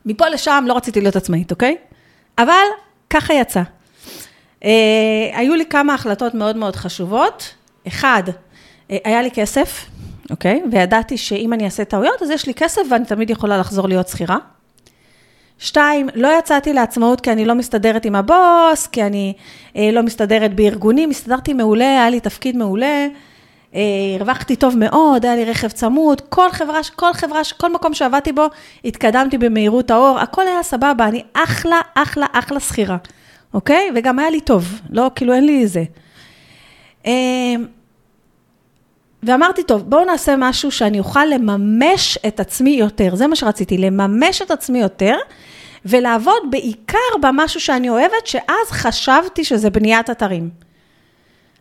מפה 0.07 0.28
לשם 0.28 0.64
לא 0.69 0.76
רציתי 0.76 1.00
להיות 1.00 1.17
עצמאית, 1.17 1.50
אוקיי? 1.50 1.76
אבל 2.38 2.64
ככה 3.11 3.35
יצא. 3.35 3.62
אה, 4.64 4.71
היו 5.33 5.55
לי 5.55 5.67
כמה 5.67 5.95
החלטות 5.95 6.35
מאוד 6.35 6.57
מאוד 6.57 6.76
חשובות. 6.76 7.55
אחד, 7.87 8.23
אה, 8.90 8.97
היה 9.05 9.23
לי 9.23 9.31
כסף, 9.31 9.87
אוקיי? 10.31 10.62
וידעתי 10.73 11.17
שאם 11.17 11.52
אני 11.52 11.64
אעשה 11.64 11.85
טעויות, 11.85 12.23
אז 12.23 12.31
יש 12.31 12.47
לי 12.47 12.55
כסף 12.55 12.83
ואני 12.90 13.05
תמיד 13.05 13.31
יכולה 13.31 13.59
לחזור 13.59 13.88
להיות 13.88 14.09
שכירה. 14.09 14.38
שתיים, 15.59 16.09
לא 16.15 16.38
יצאתי 16.38 16.73
לעצמאות 16.73 17.21
כי 17.21 17.33
אני 17.33 17.45
לא 17.45 17.55
מסתדרת 17.55 18.05
עם 18.05 18.15
הבוס, 18.15 18.87
כי 18.87 19.03
אני 19.03 19.33
אה, 19.77 19.91
לא 19.93 20.03
מסתדרת 20.03 20.55
בארגונים, 20.55 21.11
הסתדרתי 21.11 21.53
מעולה, 21.53 21.85
היה 21.85 22.11
לי 22.11 22.21
תפקיד 22.21 22.57
מעולה, 22.57 23.07
אה, 23.75 23.81
הרווחתי 24.19 24.57
טוב 24.57 24.75
מאוד, 24.79 25.25
היה 25.25 25.37
לי 25.37 25.45
רכב 25.45 25.69
צמוד, 25.69 26.21
כל 26.29 26.50
חברה, 26.53 26.81
כל 26.97 27.12
חברה, 27.12 27.41
כל 27.57 27.73
מקום 27.73 27.95
שעבדתי 27.95 28.33
בו, 28.33 28.47
התקדמתי 28.85 29.38
במהירות 29.38 29.91
האור, 29.91 30.19
הכל 30.19 30.47
היה 30.47 30.62
סבבה, 30.62 31.09
אני 31.09 31.23
אחלה, 31.33 31.81
אחלה, 31.95 32.27
אחלה 32.33 32.61
שכירה, 32.61 32.97
אוקיי? 33.55 33.91
וגם 33.95 34.19
היה 34.19 34.31
לי 34.31 34.41
טוב, 34.41 34.81
לא, 34.91 35.11
כאילו 35.15 35.33
אין 35.33 35.47
לי 35.47 35.62
איזה. 35.62 35.85
אה, 37.07 37.55
ואמרתי, 39.23 39.63
טוב, 39.63 39.83
בואו 39.91 40.05
נעשה 40.05 40.35
משהו 40.39 40.71
שאני 40.71 40.99
אוכל 40.99 41.25
לממש 41.25 42.19
את 42.27 42.41
עצמי 42.41 42.71
יותר. 42.71 43.15
זה 43.15 43.27
מה 43.27 43.37
שרציתי, 43.37 43.79
לממש 43.79 44.43
את 44.43 44.51
עצמי 44.51 44.79
יותר, 44.81 45.17
ולעבוד 45.85 46.43
בעיקר 46.51 47.19
במשהו 47.23 47.61
שאני 47.61 47.89
אוהבת, 47.89 48.27
שאז 48.27 48.71
חשבתי 48.71 49.45
שזה 49.45 49.71
בניית 49.71 50.11
אתרים. 50.11 50.51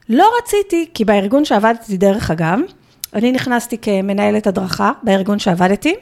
לא 0.09 0.29
רציתי, 0.41 0.89
כי 0.93 1.05
בארגון 1.05 1.45
שעבדתי, 1.45 1.97
דרך 1.97 2.31
אגב, 2.31 2.59
אני 3.13 3.31
נכנסתי 3.31 3.77
כמנהלת 3.77 4.47
הדרכה 4.47 4.91
בארגון 5.03 5.39
שעבדתי, 5.39 5.95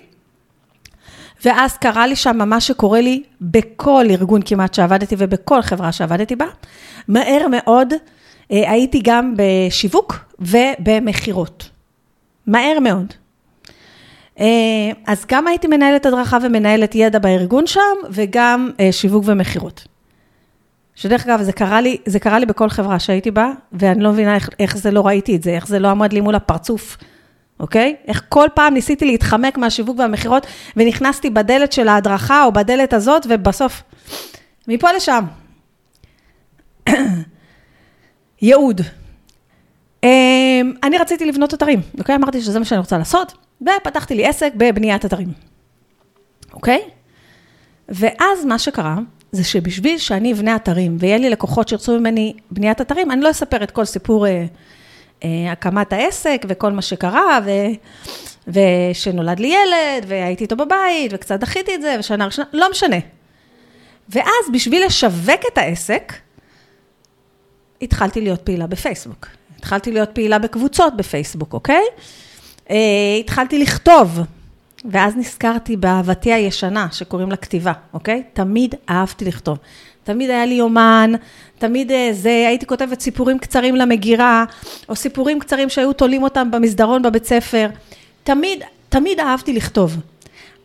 ואז 1.46 1.78
קרה 1.78 2.08
לי 2.08 2.16
שם 2.16 2.50
מה 2.50 2.62
שקורה 2.62 3.02
לי 3.02 3.24
בכל 3.42 4.06
ארגון 4.10 4.42
כמעט 4.46 4.74
שעבדתי 4.74 5.16
ובכל 5.18 5.62
חברה 5.62 5.92
שעבדתי 5.92 6.36
בה. 6.36 6.46
מהר 7.08 7.48
מאוד 7.52 7.94
הייתי 8.50 9.02
גם 9.04 9.34
בשיווק 9.38 10.16
ובמכירות. 10.40 11.70
מהר 12.48 12.80
מאוד. 12.80 13.14
אה, 14.40 14.92
אז 15.08 15.26
גם 15.28 15.48
הייתי 15.48 15.68
מנהלת 15.68 16.06
הדרכה 16.06 16.38
ומנהלת 16.42 16.96
ידע 16.96 17.20
בארגון 17.20 17.68
שם, 17.68 17.82
וגם 18.12 18.72
אה, 18.80 18.92
שיווק 18.92 19.24
ומכירות. 19.28 19.88
שדרך 20.96 21.26
אגב, 21.26 21.42
זה 21.42 21.52
קרה 21.52 21.82
לי, 21.82 21.98
זה 22.06 22.20
קרה 22.20 22.40
לי 22.40 22.46
בכל 22.46 22.70
חברה 22.70 23.00
שהייתי 23.00 23.32
בה, 23.32 23.52
ואני 23.72 24.04
לא 24.04 24.12
מבינה 24.12 24.36
איך, 24.36 24.50
איך 24.60 24.78
זה 24.78 24.92
לא 24.92 25.08
ראיתי 25.08 25.36
את 25.36 25.44
זה, 25.44 25.52
איך 25.52 25.68
זה 25.68 25.80
לא 25.80 25.88
עמד 25.88 26.14
לי 26.14 26.22
מול 26.22 26.36
הפרצוף, 26.36 26.98
אוקיי? 27.60 27.96
איך 28.08 28.24
כל 28.30 28.48
פעם 28.54 28.74
ניסיתי 28.74 29.06
להתחמק 29.06 29.58
מהשיווק 29.58 30.00
והמכירות, 30.00 30.48
ונכנסתי 30.76 31.30
בדלת 31.30 31.72
של 31.72 31.88
ההדרכה 31.88 32.44
או 32.44 32.52
בדלת 32.52 32.94
הזאת, 32.94 33.28
ובסוף, 33.30 33.84
מפה 34.68 34.92
לשם. 34.92 35.26
ייעוד. 38.46 38.82
אמ, 40.04 40.74
אני 40.84 40.98
רציתי 40.98 41.26
לבנות 41.26 41.54
אתרים, 41.54 41.82
אוקיי? 42.00 42.16
אמרתי 42.16 42.42
שזה 42.42 42.60
מה 42.60 42.66
שאני 42.66 42.80
רוצה 42.80 42.98
לעשות, 42.98 43.34
ופתחתי 43.62 44.16
לי 44.16 44.26
עסק 44.26 44.52
בבניית 44.58 45.06
אתרים, 45.06 45.28
אוקיי? 46.54 46.82
ואז 47.90 48.46
מה 48.46 48.60
שקרה, 48.60 48.98
זה 49.32 49.44
שבשביל 49.44 49.98
שאני 49.98 50.34
אבנה 50.34 50.56
אתרים, 50.56 50.98
ויהיה 51.00 51.18
לי 51.18 51.30
לקוחות 51.30 51.68
שירצו 51.68 52.00
ממני 52.00 52.34
בניית 52.52 52.82
אתרים, 52.82 53.12
אני 53.12 53.22
לא 53.22 53.32
אספר 53.32 53.64
את 53.64 53.72
כל 53.72 53.86
סיפור 53.86 54.28
אה, 54.28 54.46
אה, 55.24 55.52
הקמת 55.52 55.94
העסק 55.94 56.46
וכל 56.48 56.72
מה 56.72 56.82
שקרה, 56.82 57.40
ו, 57.46 57.52
ושנולד 58.48 59.40
לי 59.40 59.48
ילד, 59.48 60.06
והייתי 60.08 60.44
איתו 60.44 60.56
בבית, 60.56 61.12
וקצת 61.14 61.40
דחיתי 61.40 61.76
את 61.76 61.82
זה, 61.82 61.96
ושנה 62.00 62.26
ראשונה, 62.26 62.48
לא 62.54 62.72
משנה. 62.72 63.00
ואז 64.10 64.46
בשביל 64.54 64.86
לשווק 64.86 65.42
את 65.54 65.58
העסק, 65.58 66.14
התחלתי 67.82 68.22
להיות 68.22 68.42
פעילה 68.42 68.68
בפייסבוק. 68.68 69.28
התחלתי 69.58 69.92
להיות 69.92 70.10
פעילה 70.14 70.40
בקבוצות 70.40 70.98
בפייסבוק, 70.98 71.54
אוקיי? 71.54 71.84
אה, 72.70 72.76
התחלתי 73.20 73.60
לכתוב, 73.60 74.20
ואז 74.92 75.16
נזכרתי 75.16 75.78
באהבתי 75.78 76.34
הישנה, 76.34 76.88
שקוראים 76.92 77.30
לה 77.30 77.36
כתיבה, 77.36 77.72
אוקיי? 77.94 78.24
תמיד 78.34 78.76
אהבתי 78.90 79.26
לכתוב. 79.26 79.58
תמיד 80.04 80.30
היה 80.30 80.46
לי 80.46 80.54
יומן, 80.54 81.12
תמיד 81.58 81.92
אה, 81.92 82.10
זה, 82.14 82.46
הייתי 82.48 82.66
כותבת 82.66 83.02
סיפורים 83.02 83.40
קצרים 83.40 83.76
למגירה, 83.76 84.46
או 84.90 84.96
סיפורים 84.96 85.40
קצרים 85.40 85.70
שהיו 85.70 85.94
תולים 85.94 86.24
אותם 86.24 86.52
במסדרון 86.52 87.02
בבית 87.02 87.26
ספר. 87.26 87.70
תמיד, 88.24 88.64
תמיד 88.90 89.20
אהבתי 89.20 89.54
לכתוב. 89.54 89.98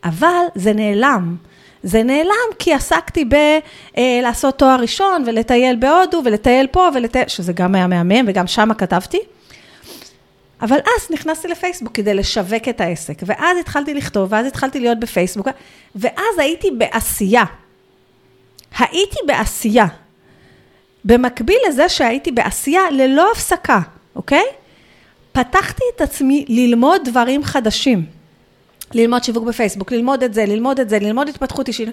אבל 0.03 0.45
זה 0.55 0.73
נעלם. 0.73 1.35
זה 1.83 2.03
נעלם 2.03 2.49
כי 2.59 2.73
עסקתי 2.73 3.25
בלעשות 3.25 4.57
תואר 4.57 4.79
ראשון 4.81 5.23
ולטייל 5.27 5.75
בהודו 5.75 6.21
ולטייל 6.25 6.67
פה 6.67 6.89
ולטייל, 6.93 7.27
שזה 7.27 7.53
גם 7.53 7.75
היה 7.75 7.87
מהמם 7.87 8.25
וגם 8.27 8.47
שמה 8.47 8.73
כתבתי. 8.73 9.19
אבל 10.61 10.77
אז 10.77 11.11
נכנסתי 11.11 11.47
לפייסבוק 11.47 11.95
כדי 11.95 12.13
לשווק 12.13 12.67
את 12.69 12.81
העסק, 12.81 13.21
ואז 13.25 13.57
התחלתי 13.57 13.93
לכתוב, 13.93 14.31
ואז 14.31 14.45
התחלתי 14.45 14.79
להיות 14.79 14.99
בפייסבוק, 14.99 15.47
ואז 15.95 16.37
הייתי 16.37 16.71
בעשייה. 16.71 17.43
הייתי 18.79 19.17
בעשייה. 19.27 19.85
במקביל 21.05 21.57
לזה 21.67 21.89
שהייתי 21.89 22.31
בעשייה 22.31 22.81
ללא 22.91 23.31
הפסקה, 23.31 23.79
אוקיי? 24.15 24.43
פתחתי 25.31 25.83
את 25.95 26.01
עצמי 26.01 26.45
ללמוד 26.49 27.01
דברים 27.05 27.43
חדשים. 27.43 28.20
ללמוד 28.93 29.23
שיווק 29.23 29.43
בפייסבוק, 29.43 29.91
ללמוד 29.91 30.23
את 30.23 30.33
זה, 30.33 30.45
ללמוד 30.45 30.79
את 30.79 30.89
זה, 30.89 30.99
ללמוד 30.99 31.29
התפתחות 31.29 31.67
אישית. 31.67 31.89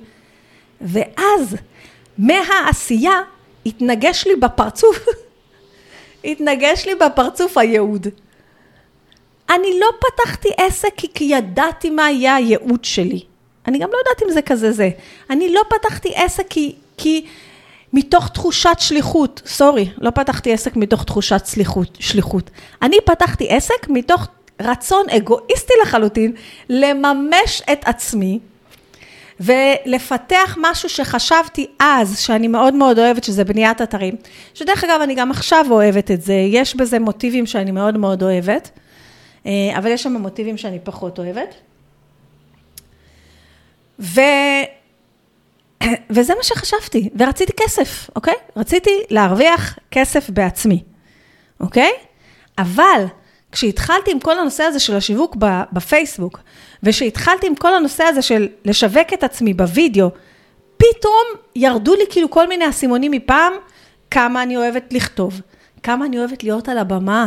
ואז, 0.80 1.56
מהעשייה, 2.18 3.20
התנגש 3.66 4.26
לי 4.26 4.36
בפרצוף, 4.36 5.06
התנגש 6.24 6.86
לי 6.86 6.94
בפרצוף 6.94 7.58
הייעוד. 7.58 8.06
אני 9.50 9.80
לא 9.80 9.86
פתחתי 10.00 10.48
עסק 10.56 10.94
כי 11.14 11.24
ידעתי 11.24 11.90
מה 11.90 12.10
יהיה 12.10 12.34
הייעוד 12.34 12.84
שלי. 12.84 13.22
אני 13.66 13.78
גם 13.78 13.88
לא 13.92 13.98
יודעת 13.98 14.22
אם 14.22 14.32
זה 14.32 14.42
כזה 14.42 14.72
זה. 14.72 14.90
אני 15.30 15.52
לא 15.52 15.60
פתחתי 15.68 16.12
עסק 16.14 16.46
כי, 16.48 16.74
כי 16.96 17.26
מתוך 17.92 18.28
תחושת 18.28 18.76
שליחות, 18.78 19.42
סורי, 19.46 19.90
לא 19.98 20.10
פתחתי 20.10 20.52
עסק 20.52 20.76
מתוך 20.76 21.04
תחושת 21.04 21.46
שליחות, 21.46 21.96
שליחות. 22.00 22.50
אני 22.82 22.96
פתחתי 23.04 23.48
עסק 23.48 23.88
מתוך 23.88 24.26
רצון 24.60 25.06
אגואיסטי 25.10 25.72
לחלוטין 25.82 26.32
לממש 26.68 27.62
את 27.72 27.88
עצמי 27.88 28.38
ולפתח 29.40 30.56
משהו 30.60 30.88
שחשבתי 30.88 31.66
אז, 31.78 32.18
שאני 32.18 32.48
מאוד 32.48 32.74
מאוד 32.74 32.98
אוהבת, 32.98 33.24
שזה 33.24 33.44
בניית 33.44 33.82
אתרים, 33.82 34.14
שדרך 34.54 34.84
אגב, 34.84 35.00
אני 35.00 35.14
גם 35.14 35.30
עכשיו 35.30 35.66
אוהבת 35.70 36.10
את 36.10 36.22
זה, 36.22 36.34
יש 36.34 36.76
בזה 36.76 36.98
מוטיבים 36.98 37.46
שאני 37.46 37.70
מאוד 37.70 37.96
מאוד 37.96 38.22
אוהבת, 38.22 38.70
אה, 39.46 39.52
אבל 39.78 39.90
יש 39.90 40.02
שם 40.02 40.12
מוטיבים 40.12 40.56
שאני 40.56 40.78
פחות 40.84 41.18
אוהבת. 41.18 41.54
ו... 44.00 44.20
וזה 46.10 46.34
מה 46.34 46.42
שחשבתי, 46.42 47.10
ורציתי 47.18 47.52
כסף, 47.56 48.10
אוקיי? 48.16 48.34
רציתי 48.56 48.90
להרוויח 49.10 49.78
כסף 49.90 50.30
בעצמי, 50.30 50.82
אוקיי? 51.60 51.90
אבל 52.58 53.04
כשהתחלתי 53.52 54.12
עם 54.12 54.20
כל 54.20 54.38
הנושא 54.38 54.62
הזה 54.62 54.80
של 54.80 54.96
השיווק 54.96 55.36
בפייסבוק, 55.72 56.40
וכשהתחלתי 56.82 57.46
עם 57.46 57.54
כל 57.54 57.74
הנושא 57.74 58.04
הזה 58.04 58.22
של 58.22 58.48
לשווק 58.64 59.12
את 59.14 59.24
עצמי 59.24 59.54
בווידאו, 59.54 60.10
פתאום 60.76 61.24
ירדו 61.56 61.94
לי 61.94 62.04
כאילו 62.10 62.30
כל 62.30 62.48
מיני 62.48 62.68
אסימונים 62.68 63.10
מפעם, 63.10 63.52
כמה 64.10 64.42
אני 64.42 64.56
אוהבת 64.56 64.92
לכתוב, 64.92 65.40
כמה 65.82 66.06
אני 66.06 66.18
אוהבת 66.18 66.44
להיות 66.44 66.68
על 66.68 66.78
הבמה, 66.78 67.26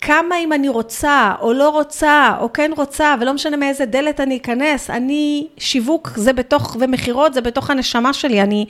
כמה 0.00 0.38
אם 0.38 0.52
אני 0.52 0.68
רוצה, 0.68 1.32
או 1.40 1.52
לא 1.52 1.68
רוצה, 1.68 2.36
או 2.40 2.52
כן 2.52 2.70
רוצה, 2.76 3.14
ולא 3.20 3.32
משנה 3.32 3.56
מאיזה 3.56 3.84
דלת 3.86 4.20
אני 4.20 4.36
אכנס, 4.36 4.90
אני, 4.90 5.46
שיווק 5.58 6.10
זה 6.16 6.32
בתוך, 6.32 6.76
ומכירות 6.80 7.34
זה 7.34 7.40
בתוך 7.40 7.70
הנשמה 7.70 8.12
שלי, 8.12 8.42
אני, 8.42 8.66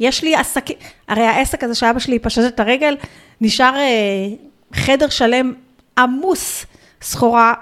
יש 0.00 0.22
לי 0.24 0.34
עסקים, 0.34 0.76
הרי 1.08 1.22
העסק 1.22 1.64
הזה 1.64 1.74
שאבא 1.74 1.98
שלי 1.98 2.18
פשט 2.18 2.42
את 2.46 2.60
הרגל, 2.60 2.96
נשאר 3.40 3.76
אה, 3.76 4.47
חדר 4.72 5.08
שלם 5.08 5.52
עמוס 5.98 6.66
סחורה, 7.02 7.54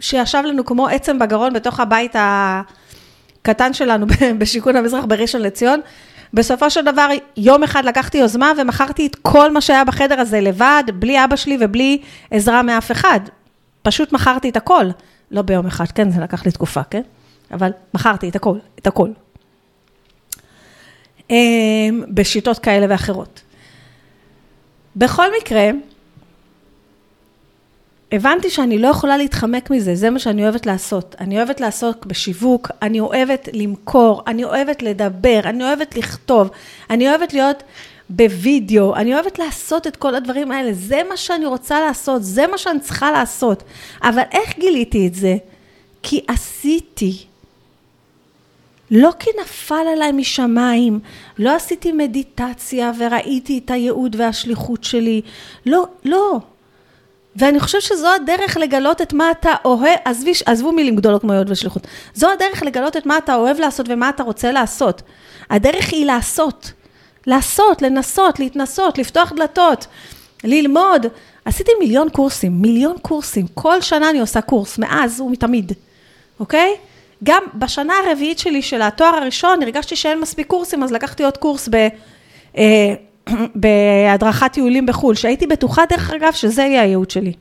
שישב 0.00 0.42
לנו 0.44 0.64
כמו 0.64 0.88
עצם 0.88 1.18
בגרון 1.18 1.52
בתוך 1.52 1.80
הבית 1.80 2.16
הקטן 2.18 3.72
שלנו 3.72 4.06
בשיכון 4.38 4.76
המזרח 4.76 5.04
בראשון 5.04 5.42
לציון. 5.42 5.80
בסופו 6.34 6.70
של 6.70 6.84
דבר, 6.84 7.08
יום 7.36 7.62
אחד 7.62 7.84
לקחתי 7.84 8.18
יוזמה 8.18 8.52
ומכרתי 8.58 9.06
את 9.06 9.16
כל 9.22 9.52
מה 9.52 9.60
שהיה 9.60 9.84
בחדר 9.84 10.20
הזה 10.20 10.40
לבד, 10.40 10.84
בלי 10.94 11.24
אבא 11.24 11.36
שלי 11.36 11.58
ובלי 11.60 12.02
עזרה 12.30 12.62
מאף 12.62 12.92
אחד. 12.92 13.20
פשוט 13.82 14.12
מכרתי 14.12 14.48
את 14.48 14.56
הכל. 14.56 14.86
לא 15.30 15.42
ביום 15.42 15.66
אחד, 15.66 15.84
כן, 15.86 16.10
זה 16.10 16.20
לקח 16.20 16.46
לי 16.46 16.52
תקופה, 16.52 16.82
כן? 16.82 17.02
אבל 17.52 17.70
מכרתי 17.94 18.28
את 18.28 18.36
הכל, 18.36 18.58
את 18.78 18.86
הכל. 18.86 19.08
אמ, 21.30 22.02
בשיטות 22.08 22.58
כאלה 22.58 22.86
ואחרות. 22.88 23.42
בכל 24.96 25.26
מקרה, 25.40 25.70
הבנתי 28.12 28.50
שאני 28.50 28.78
לא 28.78 28.88
יכולה 28.88 29.16
להתחמק 29.16 29.70
מזה, 29.70 29.94
זה 29.94 30.10
מה 30.10 30.18
שאני 30.18 30.42
אוהבת 30.42 30.66
לעשות. 30.66 31.16
אני 31.20 31.36
אוהבת 31.36 31.60
לעסוק 31.60 32.06
בשיווק, 32.06 32.70
אני 32.82 33.00
אוהבת 33.00 33.48
למכור, 33.52 34.22
אני 34.26 34.44
אוהבת 34.44 34.82
לדבר, 34.82 35.40
אני 35.44 35.64
אוהבת 35.64 35.96
לכתוב, 35.96 36.50
אני 36.90 37.08
אוהבת 37.08 37.32
להיות 37.32 37.62
בווידאו, 38.10 38.96
אני 38.96 39.14
אוהבת 39.14 39.38
לעשות 39.38 39.86
את 39.86 39.96
כל 39.96 40.14
הדברים 40.14 40.52
האלה, 40.52 40.72
זה 40.72 41.00
מה 41.08 41.16
שאני 41.16 41.46
רוצה 41.46 41.80
לעשות, 41.80 42.24
זה 42.24 42.46
מה 42.46 42.58
שאני 42.58 42.80
צריכה 42.80 43.12
לעשות. 43.12 43.62
אבל 44.02 44.22
איך 44.32 44.58
גיליתי 44.58 45.06
את 45.06 45.14
זה? 45.14 45.36
כי 46.02 46.20
עשיתי. 46.28 47.18
לא 48.90 49.10
כי 49.18 49.30
נפל 49.42 49.84
עליי 49.92 50.12
משמיים, 50.12 51.00
לא 51.38 51.54
עשיתי 51.56 51.92
מדיטציה 51.92 52.92
וראיתי 52.98 53.60
את 53.64 53.70
הייעוד 53.70 54.16
והשליחות 54.18 54.84
שלי, 54.84 55.22
לא, 55.66 55.86
לא. 56.04 56.40
ואני 57.36 57.60
חושבת 57.60 57.82
שזו 57.82 58.08
הדרך 58.14 58.56
לגלות 58.56 59.02
את 59.02 59.12
מה 59.12 59.30
אתה 59.30 59.54
אוהב, 59.64 59.98
עזבי, 60.04 60.32
עזבו 60.46 60.72
מילים 60.72 60.96
גדולות 60.96 61.20
כמו 61.20 61.32
יוד 61.32 61.50
ושליחות. 61.50 61.86
זו 62.14 62.30
הדרך 62.30 62.62
לגלות 62.62 62.96
את 62.96 63.06
מה 63.06 63.18
אתה 63.18 63.34
אוהב 63.34 63.60
לעשות 63.60 63.86
ומה 63.88 64.08
אתה 64.08 64.22
רוצה 64.22 64.52
לעשות. 64.52 65.02
הדרך 65.50 65.92
היא 65.92 66.06
לעשות. 66.06 66.72
לעשות, 67.26 67.82
לנסות, 67.82 68.38
להתנסות, 68.38 68.98
לפתוח 68.98 69.32
דלתות, 69.32 69.86
ללמוד. 70.44 71.06
עשיתי 71.44 71.70
מיליון 71.80 72.08
קורסים, 72.08 72.62
מיליון 72.62 72.96
קורסים. 73.02 73.46
כל 73.54 73.80
שנה 73.80 74.10
אני 74.10 74.20
עושה 74.20 74.40
קורס, 74.40 74.78
מאז 74.78 75.20
ומתמיד, 75.20 75.72
אוקיי? 76.40 76.74
גם 77.24 77.42
בשנה 77.54 77.94
הרביעית 78.06 78.38
שלי 78.38 78.62
של 78.62 78.82
התואר 78.82 79.14
הראשון, 79.14 79.62
הרגשתי 79.62 79.96
שאין 79.96 80.20
מספיק 80.20 80.46
קורסים, 80.46 80.82
אז 80.82 80.92
לקחתי 80.92 81.24
עוד 81.24 81.36
קורס 81.36 81.68
ב... 81.68 81.88
אה, 82.56 82.94
בהדרכת 83.62 84.52
טיולים 84.52 84.86
בחו"ל, 84.86 85.14
שהייתי 85.14 85.46
בטוחה, 85.46 85.82
דרך 85.88 86.10
אגב, 86.10 86.32
שזה 86.32 86.62
יהיה 86.62 86.82
הייעוד 86.82 87.10
שלי. 87.10 87.32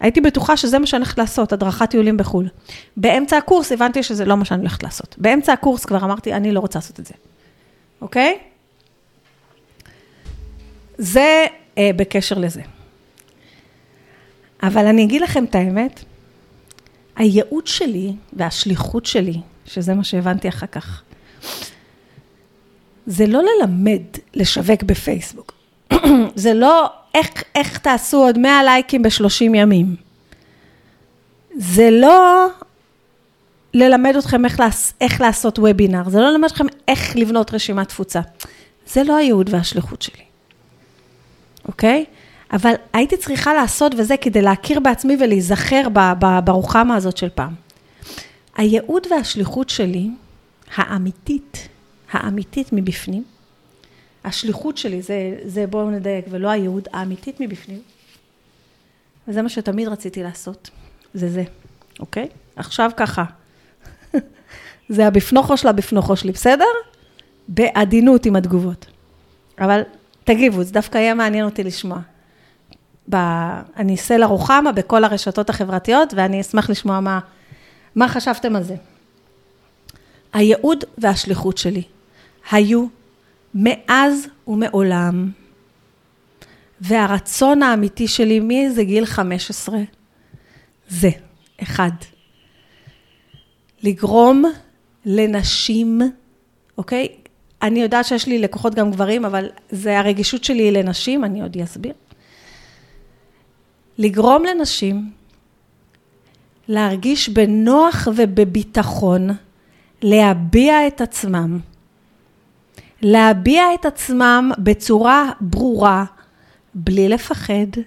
הייתי 0.00 0.20
בטוחה 0.20 0.56
שזה 0.56 0.78
מה 0.78 0.86
שאני 0.86 1.00
הולכת 1.00 1.18
לעשות, 1.18 1.52
הדרכת 1.52 1.90
טיולים 1.90 2.16
בחו"ל. 2.16 2.48
באמצע 2.96 3.36
הקורס 3.36 3.72
הבנתי 3.72 4.02
שזה 4.02 4.24
לא 4.24 4.36
מה 4.36 4.44
שאני 4.44 4.60
הולכת 4.60 4.82
לעשות. 4.82 5.14
באמצע 5.18 5.52
הקורס 5.52 5.84
כבר 5.84 6.04
אמרתי, 6.04 6.32
אני 6.32 6.52
לא 6.52 6.60
רוצה 6.60 6.78
לעשות 6.78 7.00
את 7.00 7.06
זה, 7.06 7.14
אוקיי? 8.00 8.38
זה 10.98 11.46
אה, 11.78 11.90
בקשר 11.96 12.38
לזה. 12.38 12.62
אבל 14.62 14.86
אני 14.86 15.04
אגיד 15.04 15.22
לכם 15.22 15.44
את 15.44 15.54
האמת, 15.54 16.04
הייעוד 17.16 17.66
שלי 17.66 18.12
והשליחות 18.32 19.06
שלי, 19.06 19.40
שזה 19.66 19.94
מה 19.94 20.04
שהבנתי 20.04 20.48
אחר 20.48 20.66
כך, 20.66 21.02
זה 23.06 23.26
לא 23.26 23.42
ללמד 23.42 24.02
לשווק 24.34 24.82
בפייסבוק. 24.82 25.52
זה 26.34 26.54
לא 26.54 26.90
איך, 27.14 27.42
איך 27.54 27.78
תעשו 27.78 28.16
עוד 28.16 28.38
100 28.38 28.62
לייקים 28.64 29.02
ב-30 29.02 29.42
ימים. 29.42 29.96
זה 31.56 31.90
לא 31.90 32.46
ללמד 33.74 34.16
אתכם 34.16 34.44
איך, 34.44 34.60
איך 35.00 35.20
לעשות 35.20 35.58
וובינר, 35.58 36.08
זה 36.08 36.20
לא 36.20 36.30
ללמד 36.30 36.48
אתכם 36.48 36.66
איך 36.88 37.16
לבנות 37.16 37.54
רשימת 37.54 37.88
תפוצה. 37.88 38.20
זה 38.86 39.02
לא 39.04 39.16
הייעוד 39.16 39.50
והשליחות 39.52 40.02
שלי, 40.02 40.22
אוקיי? 41.68 42.04
אבל 42.52 42.72
הייתי 42.92 43.16
צריכה 43.16 43.54
לעשות 43.54 43.94
וזה 43.98 44.16
כדי 44.16 44.42
להכיר 44.42 44.80
בעצמי 44.80 45.16
ולהיזכר 45.20 45.88
ברוחמה 46.44 46.96
הזאת 46.96 47.16
של 47.16 47.28
פעם. 47.34 47.54
הייעוד 48.56 49.06
והשליחות 49.10 49.70
שלי, 49.70 50.08
האמיתית, 50.76 51.68
האמיתית 52.14 52.68
מבפנים. 52.72 53.24
השליחות 54.24 54.78
שלי, 54.78 55.02
זה, 55.02 55.36
זה 55.44 55.66
בואו 55.66 55.90
נדייק, 55.90 56.24
ולא 56.30 56.48
הייעוד, 56.48 56.88
האמיתית 56.92 57.40
מבפנים. 57.40 57.82
וזה 59.28 59.42
מה 59.42 59.48
שתמיד 59.48 59.88
רציתי 59.88 60.22
לעשות, 60.22 60.70
זה 61.14 61.30
זה, 61.30 61.44
אוקיי? 62.00 62.28
עכשיו 62.56 62.90
ככה, 62.96 63.24
זה 64.88 65.06
הבפנוכו 65.06 65.56
של 65.56 65.68
הבפנוכו 65.68 66.16
שלי, 66.16 66.32
בסדר? 66.32 66.64
בעדינות 67.48 68.26
עם 68.26 68.36
התגובות. 68.36 68.86
אבל 69.58 69.82
תגיבו, 70.24 70.62
זה 70.62 70.72
דווקא 70.72 70.98
יהיה 70.98 71.14
מעניין 71.14 71.44
אותי 71.44 71.64
לשמוע. 71.64 71.98
ב... 73.10 73.16
אני 73.76 73.96
סלע 73.96 74.26
רוחמה 74.26 74.72
בכל 74.72 75.04
הרשתות 75.04 75.50
החברתיות, 75.50 76.14
ואני 76.16 76.40
אשמח 76.40 76.70
לשמוע 76.70 77.00
מה, 77.00 77.20
מה 77.94 78.08
חשבתם 78.08 78.56
על 78.56 78.62
זה. 78.62 78.76
הייעוד 80.32 80.84
והשליחות 80.98 81.58
שלי. 81.58 81.82
היו 82.50 82.86
מאז 83.54 84.26
ומעולם. 84.48 85.30
והרצון 86.80 87.62
האמיתי 87.62 88.08
שלי 88.08 88.40
מאיזה 88.40 88.84
גיל 88.84 89.06
15, 89.06 89.78
זה, 90.88 91.10
אחד, 91.62 91.90
לגרום 93.82 94.44
לנשים, 95.04 96.00
אוקיי? 96.78 97.08
אני 97.62 97.80
יודעת 97.82 98.04
שיש 98.04 98.26
לי 98.26 98.38
לקוחות 98.38 98.74
גם 98.74 98.90
גברים, 98.90 99.24
אבל 99.24 99.48
זה 99.70 99.98
הרגישות 99.98 100.44
שלי 100.44 100.70
לנשים, 100.70 101.24
אני 101.24 101.42
עוד 101.42 101.56
אסביר. 101.56 101.92
לגרום 103.98 104.44
לנשים 104.44 105.10
להרגיש 106.68 107.28
בנוח 107.28 108.08
ובביטחון, 108.16 109.28
להביע 110.02 110.86
את 110.86 111.00
עצמם. 111.00 111.58
להביע 113.06 113.62
את 113.74 113.86
עצמם 113.86 114.50
בצורה 114.58 115.30
ברורה, 115.40 116.04
בלי 116.74 117.08
לפחד, 117.08 117.80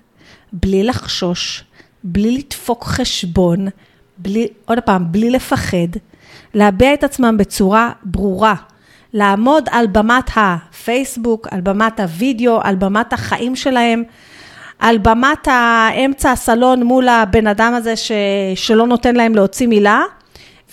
בלי 0.54 0.84
לחשוש, 0.84 1.64
בלי 2.04 2.38
לדפוק 2.38 2.84
חשבון, 2.84 3.68
בלי, 4.18 4.48
עוד 4.66 4.80
פעם, 4.80 5.12
בלי 5.12 5.30
לפחד, 5.30 5.88
להביע 6.54 6.94
את 6.94 7.04
עצמם 7.04 7.38
בצורה 7.38 7.92
ברורה, 8.04 8.56
לעמוד 9.14 9.70
על 9.72 9.88
במת 9.88 10.30
הפייסבוק, 10.36 11.48
על 11.52 11.62
במת 11.62 12.00
הוידאו, 12.00 12.60
על 12.64 12.76
במת 12.76 13.14
החיים 13.14 13.56
שלהם, 13.56 14.04
על 14.80 14.98
במת 14.98 15.48
האמצע 15.52 16.32
הסלון 16.32 16.84
מול 16.84 17.08
הבן 17.08 17.48
אדם 17.48 17.74
הזה 17.74 17.96
ש... 17.96 18.12
שלא 18.56 18.88
נותן 18.88 19.16
להם 19.16 19.36
להוציא 19.36 19.68
מילה, 19.68 20.02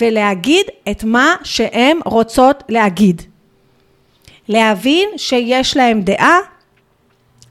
ולהגיד 0.01 0.67
את 0.91 1.05
מה 1.05 1.35
שהן 1.45 1.99
רוצות 2.05 2.63
להגיד. 2.69 3.34
להבין 4.49 5.09
שיש 5.17 5.77
להם 5.77 6.03
דעה, 6.03 6.39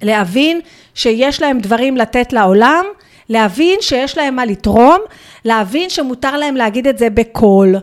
להבין 0.01 0.61
שיש 0.95 1.41
להם 1.41 1.59
דברים 1.59 1.97
לתת 1.97 2.33
לעולם, 2.33 2.85
להבין 3.29 3.81
שיש 3.81 4.17
להם 4.17 4.35
מה 4.35 4.45
לתרום, 4.45 4.99
להבין 5.45 5.89
שמותר 5.89 6.37
להם 6.37 6.55
להגיד 6.55 6.87
את 6.87 6.97
זה 6.97 7.09
בקול. 7.09 7.75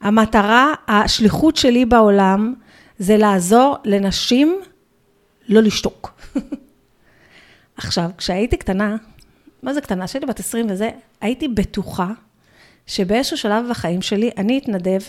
המטרה, 0.00 0.74
השליחות 0.88 1.56
שלי 1.56 1.84
בעולם 1.84 2.54
זה 2.98 3.16
לעזור 3.16 3.76
לנשים 3.84 4.60
לא 5.48 5.60
לשתוק. 5.60 6.22
עכשיו, 7.76 8.10
כשהייתי 8.18 8.56
קטנה, 8.56 8.96
מה 9.62 9.74
זה 9.74 9.80
קטנה? 9.80 10.06
כשהייתי 10.06 10.26
בת 10.26 10.40
20 10.40 10.66
וזה, 10.70 10.90
הייתי 11.20 11.48
בטוחה 11.48 12.08
שבאיזשהו 12.86 13.36
שלב 13.36 13.64
בחיים 13.70 14.02
שלי 14.02 14.30
אני 14.36 14.58
אתנדב 14.58 15.00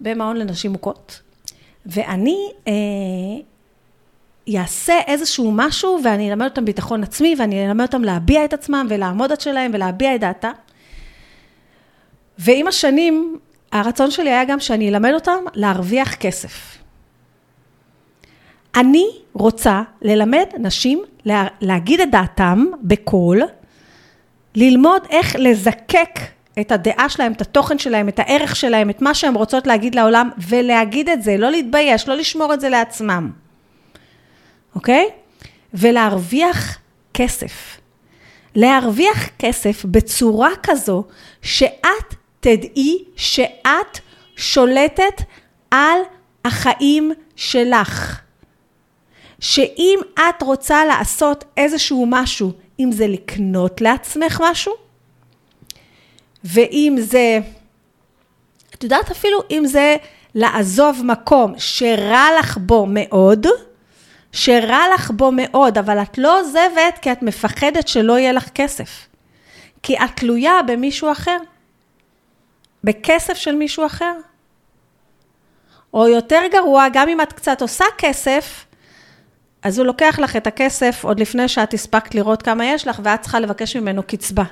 במעון 0.00 0.36
לנשים 0.36 0.72
מוכות, 0.72 1.20
ואני 1.86 2.50
אה, 2.68 2.72
איזשהו 5.06 5.52
משהו 5.54 5.98
ואני 6.04 6.30
אלמד 6.30 6.44
אותם 6.44 6.64
ביטחון 6.64 7.02
עצמי 7.02 7.34
ואני 7.38 7.66
אלמד 7.66 7.84
אותם 7.84 8.04
להביע 8.04 8.44
את 8.44 8.52
עצמם 8.52 8.86
ולעמוד 8.90 9.32
עד 9.32 9.40
שלהם 9.40 9.70
ולהביע 9.74 10.14
את 10.14 10.20
דעתם. 10.20 10.50
ועם 12.38 12.68
השנים, 12.68 13.38
הרצון 13.72 14.10
שלי 14.10 14.30
היה 14.30 14.44
גם 14.44 14.60
שאני 14.60 14.88
אלמד 14.88 15.12
אותם 15.14 15.44
להרוויח 15.54 16.14
כסף. 16.14 16.78
אני 18.76 19.06
רוצה 19.32 19.82
ללמד 20.02 20.46
נשים 20.58 21.02
לה, 21.24 21.46
להגיד 21.60 22.00
את 22.00 22.10
דעתם 22.10 22.64
בקול, 22.82 23.42
ללמוד 24.54 25.02
איך 25.10 25.36
לזקק 25.38 26.18
את 26.60 26.72
הדעה 26.72 27.08
שלהם, 27.08 27.32
את 27.32 27.40
התוכן 27.40 27.78
שלהם, 27.78 28.08
את 28.08 28.18
הערך 28.18 28.56
שלהם, 28.56 28.90
את 28.90 29.02
מה 29.02 29.14
שהן 29.14 29.34
רוצות 29.34 29.66
להגיד 29.66 29.94
לעולם, 29.94 30.30
ולהגיד 30.48 31.08
את 31.08 31.22
זה, 31.22 31.36
לא 31.36 31.50
להתבייש, 31.50 32.08
לא 32.08 32.16
לשמור 32.16 32.54
את 32.54 32.60
זה 32.60 32.68
לעצמם, 32.68 33.30
אוקיי? 34.74 35.08
ולהרוויח 35.74 36.78
כסף. 37.14 37.80
להרוויח 38.54 39.28
כסף 39.38 39.84
בצורה 39.84 40.50
כזו 40.62 41.04
שאת 41.42 42.14
תדעי 42.40 43.04
שאת 43.16 43.98
שולטת 44.36 45.22
על 45.70 45.98
החיים 46.44 47.12
שלך. 47.36 48.20
שאם 49.40 49.98
את 50.14 50.42
רוצה 50.42 50.84
לעשות 50.84 51.44
איזשהו 51.56 52.06
משהו, 52.08 52.52
אם 52.80 52.92
זה 52.92 53.06
לקנות 53.06 53.80
לעצמך 53.80 54.42
משהו, 54.50 54.85
ואם 56.44 56.96
זה, 57.00 57.38
את 58.74 58.84
יודעת 58.84 59.10
אפילו 59.10 59.38
אם 59.50 59.62
זה 59.66 59.96
לעזוב 60.34 61.02
מקום 61.04 61.54
שרע 61.58 62.26
לך 62.38 62.58
בו 62.58 62.86
מאוד, 62.88 63.46
שרע 64.32 64.82
לך 64.94 65.10
בו 65.10 65.30
מאוד, 65.32 65.78
אבל 65.78 66.02
את 66.02 66.18
לא 66.18 66.40
עוזבת 66.40 66.98
כי 67.02 67.12
את 67.12 67.22
מפחדת 67.22 67.88
שלא 67.88 68.18
יהיה 68.18 68.32
לך 68.32 68.48
כסף. 68.54 69.06
כי 69.82 69.96
את 69.96 70.10
תלויה 70.14 70.62
במישהו 70.66 71.12
אחר. 71.12 71.36
בכסף 72.84 73.34
של 73.34 73.54
מישהו 73.54 73.86
אחר. 73.86 74.12
או 75.94 76.08
יותר 76.08 76.40
גרוע, 76.52 76.86
גם 76.92 77.08
אם 77.08 77.20
את 77.20 77.32
קצת 77.32 77.62
עושה 77.62 77.84
כסף, 77.98 78.64
אז 79.62 79.78
הוא 79.78 79.86
לוקח 79.86 80.18
לך 80.22 80.36
את 80.36 80.46
הכסף 80.46 81.04
עוד 81.04 81.20
לפני 81.20 81.48
שאת 81.48 81.74
הספקת 81.74 82.14
לראות 82.14 82.42
כמה 82.42 82.64
יש 82.66 82.88
לך, 82.88 83.00
ואת 83.04 83.20
צריכה 83.20 83.40
לבקש 83.40 83.76
ממנו 83.76 84.02
קצבה. 84.02 84.44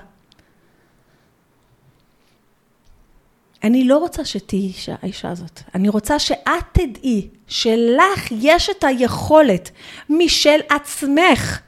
אני 3.64 3.84
לא 3.84 3.98
רוצה 3.98 4.24
שתהיי 4.24 4.72
האישה 5.02 5.30
הזאת. 5.30 5.60
אני 5.74 5.88
רוצה 5.88 6.18
שאת 6.18 6.64
תדעי 6.72 7.28
שלך 7.48 8.32
יש 8.40 8.70
את 8.70 8.84
היכולת 8.84 9.70
משל 10.10 10.60
עצמך 10.68 11.60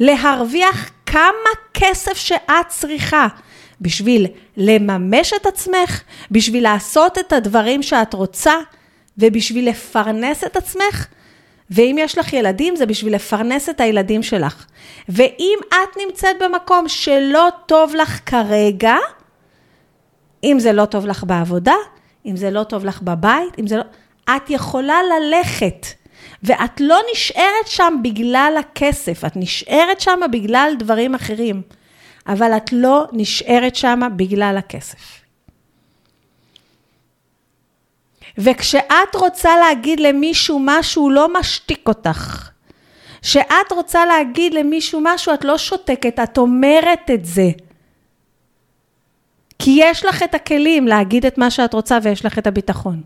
להרוויח 0.00 0.90
כמה 1.06 1.50
כסף 1.74 2.16
שאת 2.16 2.68
צריכה 2.68 3.26
בשביל 3.80 4.26
לממש 4.56 5.32
את 5.32 5.46
עצמך, 5.46 6.02
בשביל 6.30 6.62
לעשות 6.62 7.18
את 7.18 7.32
הדברים 7.32 7.82
שאת 7.82 8.14
רוצה 8.14 8.54
ובשביל 9.18 9.68
לפרנס 9.68 10.44
את 10.44 10.56
עצמך. 10.56 11.06
ואם 11.70 11.96
יש 11.98 12.18
לך 12.18 12.32
ילדים, 12.32 12.76
זה 12.76 12.86
בשביל 12.86 13.14
לפרנס 13.14 13.68
את 13.68 13.80
הילדים 13.80 14.22
שלך. 14.22 14.66
ואם 15.08 15.58
את 15.68 15.96
נמצאת 16.06 16.36
במקום 16.40 16.88
שלא 16.88 17.48
טוב 17.66 17.94
לך 17.94 18.20
כרגע, 18.26 18.96
אם 20.44 20.56
זה 20.60 20.72
לא 20.72 20.84
טוב 20.84 21.06
לך 21.06 21.24
בעבודה, 21.24 21.74
אם 22.26 22.36
זה 22.36 22.50
לא 22.50 22.64
טוב 22.64 22.84
לך 22.84 23.02
בבית, 23.02 23.58
אם 23.58 23.66
זה 23.66 23.76
לא... 23.76 23.82
את 24.36 24.50
יכולה 24.50 24.98
ללכת, 25.02 25.86
ואת 26.42 26.80
לא 26.80 26.98
נשארת 27.12 27.66
שם 27.66 27.94
בגלל 28.02 28.54
הכסף, 28.58 29.24
את 29.24 29.32
נשארת 29.36 30.00
שם 30.00 30.20
בגלל 30.32 30.72
דברים 30.78 31.14
אחרים, 31.14 31.62
אבל 32.26 32.56
את 32.56 32.72
לא 32.72 33.04
נשארת 33.12 33.76
שם 33.76 34.00
בגלל 34.16 34.56
הכסף. 34.58 35.20
וכשאת 38.38 39.14
רוצה 39.14 39.56
להגיד 39.56 40.00
למישהו 40.00 40.60
משהו, 40.62 41.10
לא 41.10 41.38
משתיק 41.40 41.88
אותך. 41.88 42.50
כשאת 43.22 43.72
רוצה 43.72 44.06
להגיד 44.06 44.54
למישהו 44.54 45.00
משהו, 45.02 45.34
את 45.34 45.44
לא 45.44 45.58
שותקת, 45.58 46.18
את 46.18 46.38
אומרת 46.38 47.10
את 47.14 47.24
זה. 47.24 47.50
כי 49.58 49.78
יש 49.80 50.04
לך 50.04 50.22
את 50.22 50.34
הכלים 50.34 50.88
להגיד 50.88 51.26
את 51.26 51.38
מה 51.38 51.50
שאת 51.50 51.74
רוצה 51.74 51.98
ויש 52.02 52.24
לך 52.24 52.38
את 52.38 52.46
הביטחון. 52.46 53.02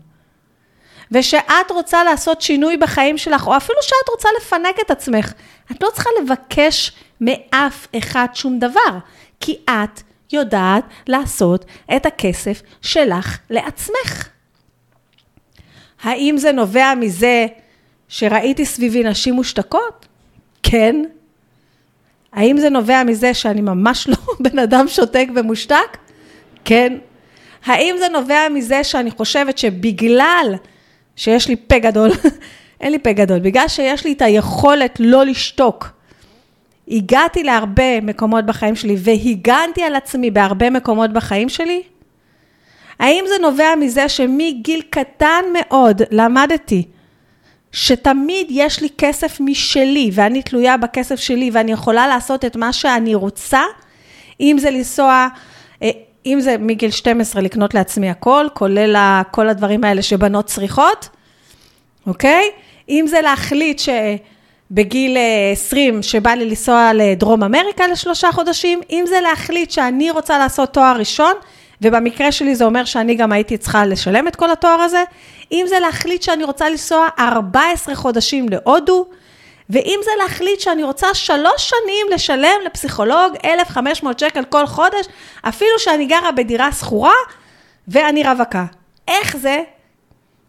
ושאת 1.11 1.71
רוצה 1.71 2.03
לעשות 2.03 2.41
שינוי 2.41 2.77
בחיים 2.77 3.17
שלך, 3.17 3.47
או 3.47 3.57
אפילו 3.57 3.77
שאת 3.81 4.09
רוצה 4.09 4.29
לפנק 4.41 4.75
את 4.85 4.91
עצמך, 4.91 5.33
את 5.71 5.83
לא 5.83 5.89
צריכה 5.93 6.09
לבקש 6.21 6.91
מאף 7.21 7.87
אחד 7.97 8.27
שום 8.33 8.59
דבר, 8.59 8.97
כי 9.39 9.57
את 9.65 10.01
יודעת 10.33 10.83
לעשות 11.07 11.65
את 11.95 12.05
הכסף 12.05 12.61
שלך 12.81 13.37
לעצמך. 13.49 14.29
האם 16.03 16.37
זה 16.37 16.51
נובע 16.51 16.93
מזה 16.95 17.45
שראיתי 18.07 18.65
סביבי 18.65 19.03
נשים 19.03 19.33
מושתקות? 19.33 20.05
כן. 20.63 21.03
האם 22.33 22.57
זה 22.57 22.69
נובע 22.69 23.03
מזה 23.03 23.33
שאני 23.33 23.61
ממש 23.61 24.07
לא 24.07 24.15
בן 24.49 24.59
אדם 24.59 24.87
שותק 24.87 25.27
ומושתק? 25.35 25.97
כן. 26.65 26.97
האם 27.65 27.95
זה 27.99 28.09
נובע 28.09 28.49
מזה 28.49 28.83
שאני 28.83 29.11
חושבת 29.11 29.57
שבגלל 29.57 30.55
שיש 31.15 31.47
לי 31.47 31.55
פה 31.55 31.79
גדול, 31.79 32.09
אין 32.81 32.91
לי 32.91 32.99
פה 32.99 33.11
גדול, 33.11 33.39
בגלל 33.39 33.67
שיש 33.67 34.05
לי 34.05 34.13
את 34.13 34.21
היכולת 34.21 34.95
לא 34.99 35.25
לשתוק, 35.25 35.89
הגעתי 36.87 37.43
להרבה 37.43 38.01
מקומות 38.01 38.45
בחיים 38.45 38.75
שלי 38.75 38.95
והגנתי 38.97 39.83
על 39.83 39.95
עצמי 39.95 40.31
בהרבה 40.31 40.69
מקומות 40.69 41.13
בחיים 41.13 41.49
שלי? 41.49 41.83
האם 42.99 43.25
זה 43.27 43.33
נובע 43.41 43.75
מזה 43.79 44.09
שמגיל 44.09 44.81
קטן 44.89 45.43
מאוד 45.53 46.01
למדתי 46.11 46.83
שתמיד 47.71 48.47
יש 48.49 48.81
לי 48.81 48.89
כסף 48.97 49.37
משלי 49.39 50.11
ואני 50.13 50.41
תלויה 50.41 50.77
בכסף 50.77 51.15
שלי 51.15 51.49
ואני 51.53 51.71
יכולה 51.71 52.07
לעשות 52.07 52.45
את 52.45 52.55
מה 52.55 52.73
שאני 52.73 53.15
רוצה, 53.15 53.61
אם 54.39 54.57
זה 54.59 54.71
לנסוע, 54.71 55.27
אם 56.25 56.39
זה 56.41 56.55
מגיל 56.59 56.91
12 56.91 57.41
לקנות 57.41 57.73
לעצמי 57.73 58.09
הכל, 58.09 58.47
כולל 58.53 59.21
כל 59.31 59.49
הדברים 59.49 59.83
האלה 59.83 60.01
שבנות 60.01 60.45
צריכות, 60.45 61.09
אוקיי? 62.07 62.43
אם 62.89 63.05
זה 63.07 63.21
להחליט 63.21 63.81
בגיל 64.71 65.17
20 65.51 65.97
אה, 65.97 66.03
שבא 66.03 66.31
לי 66.31 66.45
לנסוע 66.45 66.91
לדרום 66.93 67.43
אמריקה 67.43 67.87
לשלושה 67.87 68.31
חודשים, 68.31 68.81
אם 68.89 69.03
זה 69.07 69.19
להחליט 69.21 69.71
שאני 69.71 70.11
רוצה 70.11 70.37
לעשות 70.37 70.73
תואר 70.73 70.95
ראשון, 70.99 71.33
ובמקרה 71.81 72.31
שלי 72.31 72.55
זה 72.55 72.65
אומר 72.65 72.85
שאני 72.85 73.15
גם 73.15 73.31
הייתי 73.31 73.57
צריכה 73.57 73.85
לשלם 73.85 74.27
את 74.27 74.35
כל 74.35 74.51
התואר 74.51 74.81
הזה, 74.81 75.03
אם 75.51 75.65
זה 75.69 75.79
להחליט 75.79 76.21
שאני 76.21 76.43
רוצה 76.43 76.69
לנסוע 76.69 77.07
14 77.19 77.95
חודשים 77.95 78.49
להודו, 78.49 79.05
ואם 79.69 79.99
זה 80.03 80.11
להחליט 80.23 80.59
שאני 80.59 80.83
רוצה 80.83 81.13
שלוש 81.13 81.69
שנים 81.69 82.07
לשלם 82.11 82.59
לפסיכולוג 82.65 83.33
1,500 83.45 84.19
שקל 84.19 84.43
כל 84.43 84.65
חודש, 84.65 85.05
אפילו 85.41 85.79
שאני 85.79 86.05
גרה 86.05 86.31
בדירה 86.31 86.71
שכורה 86.71 87.13
ואני 87.87 88.23
רווקה. 88.23 88.65
איך 89.07 89.37
זה? 89.37 89.63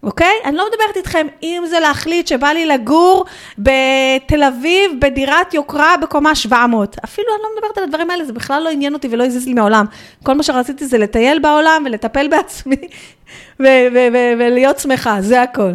אוקיי? 0.04 0.34
אני 0.44 0.56
לא 0.56 0.66
מדברת 0.72 0.96
איתכם 0.96 1.26
אם 1.42 1.62
זה 1.66 1.80
להחליט 1.80 2.26
שבא 2.26 2.48
לי 2.48 2.66
לגור 2.66 3.24
בתל 3.58 4.42
אביב 4.42 4.92
בדירת 5.00 5.54
יוקרה 5.54 5.96
בקומה 6.02 6.34
700. 6.34 6.96
אפילו 7.04 7.28
אני 7.34 7.42
לא 7.42 7.48
מדברת 7.56 7.78
על 7.78 7.84
הדברים 7.84 8.10
האלה, 8.10 8.24
זה 8.24 8.32
בכלל 8.32 8.62
לא 8.62 8.68
עניין 8.68 8.94
אותי 8.94 9.08
ולא 9.10 9.24
הזיז 9.24 9.46
לי 9.46 9.54
מהעולם. 9.54 9.86
כל 10.22 10.34
מה 10.34 10.42
שרציתי 10.42 10.86
זה 10.86 10.98
לטייל 10.98 11.38
בעולם 11.38 11.82
ולטפל 11.86 12.28
בעצמי 12.28 12.76
ולהיות 14.38 14.78
שמחה, 14.78 15.16
זה 15.20 15.42
הכל. 15.42 15.72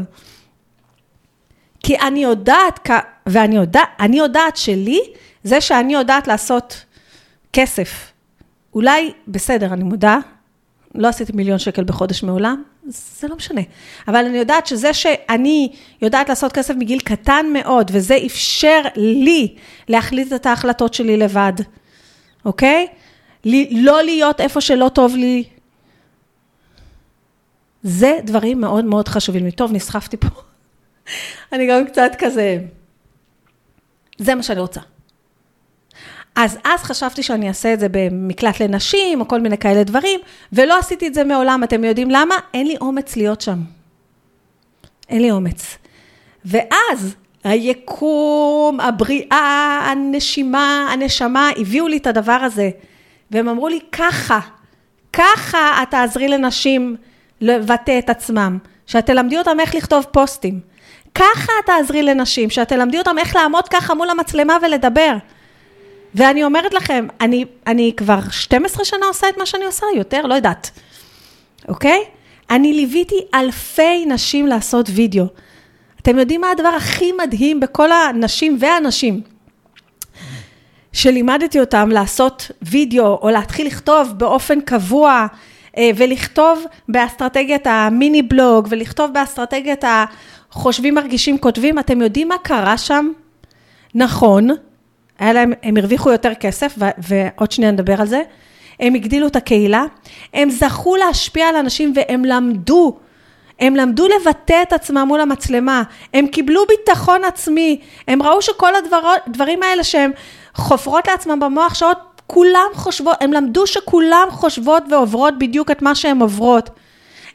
כי 1.84 2.00
אני 2.00 2.24
יודעת, 2.24 2.90
ואני 3.30 3.56
יודע, 3.56 3.82
יודעת 4.14 4.58
שלי, 4.58 5.00
זה 5.44 5.62
שאני 5.62 5.94
יודעת 5.94 6.28
לעשות 6.28 6.86
כסף. 7.54 8.12
אולי, 8.74 9.12
בסדר, 9.28 9.74
אני 9.74 9.84
מודה, 9.84 10.18
לא 10.96 11.08
עשיתי 11.08 11.32
מיליון 11.36 11.60
שקל 11.60 11.84
בחודש 11.84 12.24
מעולם, 12.24 12.64
זה 12.88 13.28
לא 13.28 13.36
משנה. 13.36 13.62
אבל 14.08 14.26
אני 14.26 14.38
יודעת 14.38 14.68
שזה 14.68 14.94
שאני 14.94 15.72
יודעת 16.02 16.30
לעשות 16.30 16.52
כסף 16.52 16.74
מגיל 16.76 17.00
קטן 17.00 17.46
מאוד, 17.54 17.92
וזה 17.94 18.18
אפשר 18.26 18.82
לי 18.96 19.56
להחליט 19.88 20.34
את 20.34 20.46
ההחלטות 20.46 20.94
שלי 20.94 21.18
לבד, 21.18 21.54
אוקיי? 22.46 22.88
לא 23.72 24.04
להיות 24.04 24.42
איפה 24.42 24.62
שלא 24.62 24.90
טוב 24.94 25.16
לי. 25.16 25.44
זה 27.84 28.20
דברים 28.24 28.62
מאוד 28.62 28.86
מאוד 28.86 29.08
חשובים 29.08 29.46
לי. 29.46 29.52
טוב, 29.52 29.72
נסחפתי 29.72 30.18
פה. 30.18 30.28
אני 31.54 31.68
גם 31.68 31.86
קצת 31.86 32.12
כזה, 32.20 32.58
זה 34.20 34.36
מה 34.36 34.44
שאני 34.44 34.60
רוצה. 34.60 34.82
אז 36.36 36.58
אז 36.64 36.84
חשבתי 36.84 37.24
שאני 37.24 37.48
אעשה 37.48 37.74
את 37.74 37.80
זה 37.80 37.88
במקלט 37.92 38.60
לנשים, 38.60 39.22
או 39.22 39.28
כל 39.28 39.42
מיני 39.42 39.58
כאלה 39.58 39.84
דברים, 39.84 40.20
ולא 40.54 40.80
עשיתי 40.80 41.08
את 41.08 41.14
זה 41.14 41.24
מעולם. 41.24 41.64
אתם 41.64 41.84
יודעים 41.84 42.12
למה? 42.12 42.36
אין 42.54 42.68
לי 42.68 42.76
אומץ 42.82 43.16
להיות 43.16 43.42
שם. 43.42 43.60
אין 45.10 45.22
לי 45.22 45.32
אומץ. 45.32 45.78
ואז 46.46 47.16
היקום, 47.44 48.80
הבריאה, 48.80 49.80
הנשימה, 49.92 50.90
הנשמה, 50.94 51.50
הביאו 51.58 51.88
לי 51.88 51.98
את 51.98 52.08
הדבר 52.08 52.32
הזה. 52.32 52.70
והם 53.32 53.50
אמרו 53.50 53.68
לי, 53.68 53.80
ככה, 53.92 54.40
ככה 55.14 55.84
את 55.84 55.92
תעזרי 55.92 56.28
לנשים 56.28 56.96
לבטא 57.42 58.00
את 58.00 58.10
עצמם. 58.10 58.58
שאת 58.88 59.06
תלמדי 59.06 59.38
אותם 59.38 59.60
איך 59.60 59.76
לכתוב 59.76 60.06
פוסטים. 60.12 60.60
ככה 61.20 61.52
את 61.60 61.66
תעזרי 61.66 62.04
לנשים, 62.04 62.50
שאת 62.50 62.68
תלמדי 62.68 62.98
אותם 62.98 63.18
איך 63.18 63.36
לעמוד 63.36 63.68
ככה 63.68 63.94
מול 63.94 64.10
המצלמה 64.10 64.58
ולדבר. 64.62 65.16
ואני 66.16 66.44
אומרת 66.44 66.74
לכם, 66.74 67.08
אני, 67.22 67.46
אני 67.68 67.94
כבר 67.98 68.20
12 68.32 68.86
שנה 68.86 69.06
עושה 69.06 69.30
את 69.30 69.38
מה 69.38 69.46
שאני 69.46 69.66
עושה, 69.66 69.86
יותר, 69.96 70.22
לא 70.22 70.34
יודעת, 70.34 70.72
אוקיי? 71.68 72.04
אני 72.50 72.74
ליוויתי 72.74 73.16
אלפי 73.34 74.06
נשים 74.06 74.48
לעשות 74.48 74.90
וידאו. 74.90 75.26
אתם 76.02 76.20
יודעים 76.20 76.42
מה 76.42 76.52
הדבר 76.52 76.68
הכי 76.68 77.12
מדהים 77.12 77.60
בכל 77.60 77.92
הנשים 77.92 78.58
והנשים? 78.60 79.22
שלימדתי 80.94 81.60
אותם 81.60 81.90
לעשות 81.90 82.52
וידאו 82.62 83.20
או 83.22 83.30
להתחיל 83.30 83.68
לכתוב 83.68 84.14
באופן 84.18 84.62
קבוע 84.62 85.28
אה, 85.78 85.90
ולכתוב 85.96 86.64
באסטרטגיית 86.90 87.68
המיני 87.68 88.22
בלוג 88.22 88.68
ולכתוב 88.70 89.14
באסטרטגיית 89.14 89.84
החושבים 90.52 90.96
מרגישים 90.96 91.38
כותבים, 91.38 91.80
אתם 91.80 92.02
יודעים 92.02 92.28
מה 92.28 92.38
קרה 92.38 92.78
שם? 92.78 93.12
נכון, 93.96 94.48
היה 95.20 95.34
להם, 95.34 95.54
הם 95.64 95.78
הרוויחו 95.78 96.12
יותר 96.12 96.34
כסף, 96.34 96.76
ועוד 96.98 97.52
שנייה 97.52 97.72
נדבר 97.72 98.02
על 98.02 98.08
זה. 98.08 98.22
הם 98.80 98.96
הגדילו 98.96 99.28
את 99.28 99.36
הקהילה, 99.36 99.84
הם 100.34 100.50
זכו 100.50 100.96
להשפיע 100.96 101.48
על 101.48 101.56
אנשים 101.56 101.94
והם 101.96 102.26
למדו, 102.26 102.98
הם 103.60 103.76
למדו 103.76 104.08
לבטא 104.08 104.62
את 104.62 104.74
עצמם 104.74 105.06
מול 105.08 105.22
המצלמה, 105.22 105.84
הם 106.14 106.28
קיבלו 106.28 106.62
ביטחון 106.68 107.24
עצמי, 107.24 107.80
הם 108.08 108.24
ראו 108.24 108.42
שכל 108.42 108.74
הדברים 108.76 109.64
האלה 109.64 109.84
שהם 109.84 110.12
חופרות 110.56 111.08
לעצמם 111.08 111.40
במוח 111.40 111.74
שעות, 111.74 111.98
כולם 112.28 112.68
חושבות, 112.74 113.16
הם 113.22 113.34
למדו 113.34 113.68
שכולם 113.68 114.28
חושבות 114.32 114.84
ועוברות 114.92 115.40
בדיוק 115.40 115.72
את 115.72 115.82
מה 115.82 115.96
שהן 115.96 116.22
עוברות. 116.22 116.70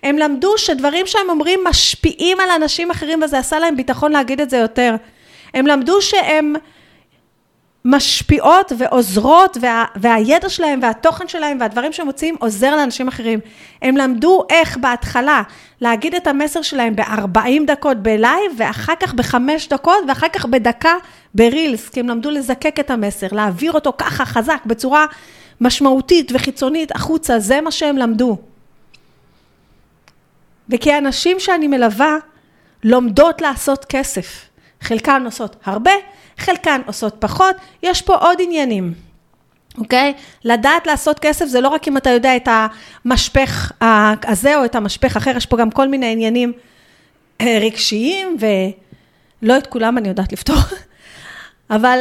הם 0.05 0.19
למדו 0.19 0.59
שדברים 0.59 1.07
שהם 1.07 1.31
אומרים 1.31 1.61
משפיעים 1.64 2.40
על 2.40 2.51
אנשים 2.51 2.90
אחרים 2.90 3.23
וזה 3.23 3.38
עשה 3.38 3.59
להם 3.59 3.77
ביטחון 3.77 4.12
להגיד 4.12 4.40
את 4.40 4.51
זה 4.51 4.57
יותר. 4.57 4.95
הם 5.55 5.67
למדו 5.67 6.03
שהם 6.03 6.55
משפיעות 7.85 8.73
ועוזרות, 8.79 9.57
וה, 9.61 9.85
והידע 9.97 10.49
שלהם 10.49 10.81
והתוכן 10.83 11.29
שלהם 11.29 11.57
והדברים 11.61 11.93
שהם 11.93 12.07
מוציאים 12.07 12.37
עוזר 12.40 12.77
לאנשים 12.77 13.09
אחרים. 13.09 13.40
הם 13.83 13.97
למדו 13.97 14.45
איך 14.51 14.77
בהתחלה 14.77 15.43
להגיד 15.81 16.14
את 16.14 16.27
המסר 16.27 16.62
שלהם 16.62 16.97
ב-40 16.97 17.67
דקות 17.67 17.97
בלייב, 17.97 18.53
ואחר 18.59 18.95
כך 19.01 19.14
בחמש 19.14 19.69
דקות, 19.69 19.99
ואחר 20.09 20.29
כך 20.29 20.47
בדקה 20.47 20.95
ברילס, 21.35 21.88
כי 21.88 22.01
הם 22.01 22.09
למדו 22.09 22.31
לזקק 22.31 22.81
את 22.81 22.90
המסר, 22.90 23.27
להעביר 23.33 23.73
אותו 23.73 23.93
ככה 23.99 24.25
חזק, 24.25 24.61
בצורה 24.67 25.07
משמעותית 25.61 26.33
וחיצונית 26.35 26.97
החוצה, 26.97 27.38
זה 27.38 27.61
מה 27.61 27.71
שהם 27.71 27.97
למדו. 27.97 28.38
וכי 30.68 30.92
הנשים 30.92 31.40
שאני 31.40 31.68
מלווה 31.68 32.16
לומדות 32.85 33.40
לעשות 33.40 33.85
כסף. 33.85 34.48
חלקן 34.81 35.22
עושות 35.24 35.57
הרבה, 35.64 35.90
חלקן 36.38 36.81
עושות 36.87 37.16
פחות, 37.18 37.57
יש 37.83 38.03
פה 38.03 38.14
עוד 38.16 38.38
עניינים. 38.40 38.94
אוקיי? 39.79 40.14
לדעת 40.44 40.87
לעשות 40.87 41.18
כסף 41.18 41.46
זה 41.46 41.61
לא 41.61 41.68
רק 41.68 41.88
אם 41.88 41.96
אתה 41.96 42.11
יודע 42.11 42.37
את 42.37 42.48
המשפך 43.05 43.72
הזה 44.24 44.57
או 44.57 44.64
את 44.64 44.74
המשפך 44.74 45.16
אחר, 45.16 45.37
יש 45.37 45.46
פה 45.46 45.57
גם 45.57 45.70
כל 45.70 45.88
מיני 45.88 46.12
עניינים 46.12 46.53
אה, 47.40 47.59
רגשיים, 47.61 48.37
ולא 49.42 49.59
את 49.59 49.66
כולם 49.66 49.98
אני 49.98 50.09
יודעת 50.09 50.33
לפתור, 50.33 50.57
אבל 51.70 51.98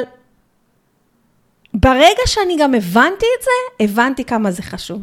ברגע 1.73 2.23
שאני 2.25 2.57
גם 2.59 2.73
הבנתי 2.73 3.25
את 3.39 3.43
זה, 3.43 3.83
הבנתי 3.83 4.25
כמה 4.25 4.51
זה 4.51 4.61
חשוב. 4.61 5.01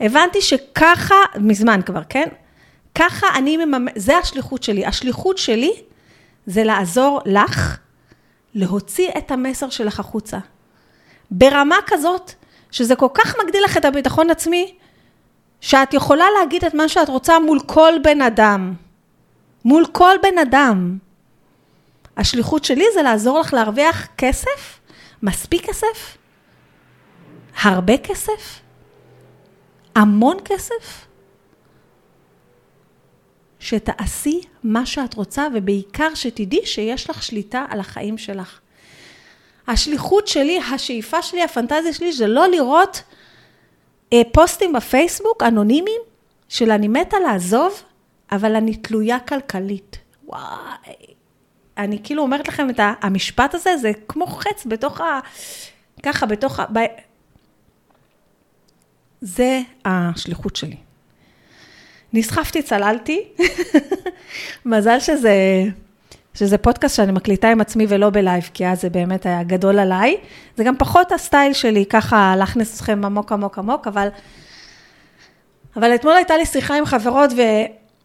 הבנתי 0.00 0.40
שככה, 0.40 1.14
מזמן 1.40 1.80
כבר, 1.86 2.02
כן? 2.08 2.28
ככה 2.94 3.26
אני 3.34 3.56
מממ... 3.56 3.86
זה 3.96 4.18
השליחות 4.18 4.62
שלי. 4.62 4.86
השליחות 4.86 5.38
שלי 5.38 5.72
זה 6.46 6.64
לעזור 6.64 7.20
לך 7.26 7.78
להוציא 8.54 9.08
את 9.18 9.30
המסר 9.30 9.70
שלך 9.70 10.00
החוצה. 10.00 10.38
ברמה 11.30 11.76
כזאת, 11.86 12.32
שזה 12.70 12.96
כל 12.96 13.08
כך 13.14 13.34
מגדיל 13.44 13.64
לך 13.64 13.76
את 13.76 13.84
הביטחון 13.84 14.30
עצמי, 14.30 14.74
שאת 15.60 15.94
יכולה 15.94 16.24
להגיד 16.38 16.64
את 16.64 16.74
מה 16.74 16.88
שאת 16.88 17.08
רוצה 17.08 17.38
מול 17.38 17.60
כל 17.66 17.92
בן 18.02 18.22
אדם. 18.22 18.74
מול 19.64 19.86
כל 19.92 20.16
בן 20.22 20.38
אדם. 20.38 20.98
השליחות 22.16 22.64
שלי 22.64 22.84
זה 22.94 23.02
לעזור 23.02 23.40
לך 23.40 23.54
להרוויח 23.54 24.06
כסף, 24.18 24.80
מספיק 25.22 25.66
כסף, 25.66 26.16
הרבה 27.62 27.98
כסף, 27.98 28.60
המון 29.94 30.36
כסף, 30.44 31.06
שתעשי 33.60 34.40
מה 34.64 34.86
שאת 34.86 35.14
רוצה, 35.14 35.46
ובעיקר 35.54 36.14
שתדעי 36.14 36.66
שיש 36.66 37.10
לך 37.10 37.22
שליטה 37.22 37.64
על 37.68 37.80
החיים 37.80 38.18
שלך. 38.18 38.60
השליחות 39.68 40.28
שלי, 40.28 40.60
השאיפה 40.74 41.22
שלי, 41.22 41.42
הפנטזיה 41.42 41.92
שלי, 41.92 42.12
זה 42.12 42.26
לא 42.26 42.48
לראות 42.48 43.02
אה, 44.12 44.22
פוסטים 44.32 44.72
בפייסבוק 44.72 45.42
אנונימיים 45.42 46.00
של 46.48 46.70
אני 46.70 46.88
מתה 46.88 47.16
לעזוב, 47.20 47.82
אבל 48.32 48.56
אני 48.56 48.76
תלויה 48.76 49.20
כלכלית. 49.20 49.98
וואי. 50.24 51.14
אני 51.78 52.02
כאילו 52.02 52.22
אומרת 52.22 52.48
לכם 52.48 52.70
את 52.70 52.80
המשפט 53.00 53.54
הזה, 53.54 53.76
זה 53.76 53.92
כמו 54.08 54.26
חץ 54.26 54.66
בתוך 54.66 55.00
ה... 55.00 55.20
ככה, 56.02 56.26
בתוך 56.26 56.60
ה... 56.60 56.64
ב... 56.72 56.78
זה 59.20 59.60
השליחות 59.84 60.56
שלי. 60.56 60.76
נסחפתי, 62.12 62.62
צללתי. 62.62 63.22
מזל 64.66 65.00
שזה, 65.00 65.64
שזה 66.34 66.58
פודקאסט 66.58 66.96
שאני 66.96 67.12
מקליטה 67.12 67.50
עם 67.50 67.60
עצמי 67.60 67.86
ולא 67.88 68.10
בלייב, 68.10 68.50
כי 68.54 68.66
אז 68.66 68.80
זה 68.80 68.90
באמת 68.90 69.26
היה 69.26 69.42
גדול 69.42 69.78
עליי. 69.78 70.16
זה 70.56 70.64
גם 70.64 70.76
פחות 70.78 71.12
הסטייל 71.12 71.52
שלי, 71.52 71.86
ככה 71.86 72.34
להכניס 72.38 72.76
אתכם 72.76 73.04
עמוק 73.04 73.32
עמוק 73.32 73.58
עמוק, 73.58 73.86
אבל, 73.86 74.08
אבל 75.76 75.94
אתמול 75.94 76.14
הייתה 76.14 76.36
לי 76.36 76.46
שיחה 76.46 76.74
עם 76.74 76.86
חברות, 76.86 77.30
ו... 77.36 77.42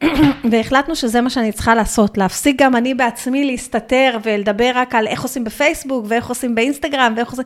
והחלטנו 0.52 0.96
שזה 0.96 1.22
מה 1.22 1.30
שאני 1.30 1.52
צריכה 1.52 1.76
לעשות, 1.76 2.18
להפסיק 2.18 2.62
גם 2.62 2.76
אני 2.76 2.94
בעצמי 2.94 3.46
להסתתר 3.46 4.18
ולדבר 4.24 4.72
רק 4.76 4.96
על 4.96 5.08
איך 5.08 5.24
עושים 5.24 5.44
בפייסבוק 5.44 6.06
ואיך 6.08 6.30
עושים 6.30 6.56
באינסטגרם 6.56 7.14
ואיך 7.18 7.30
עושים... 7.30 7.46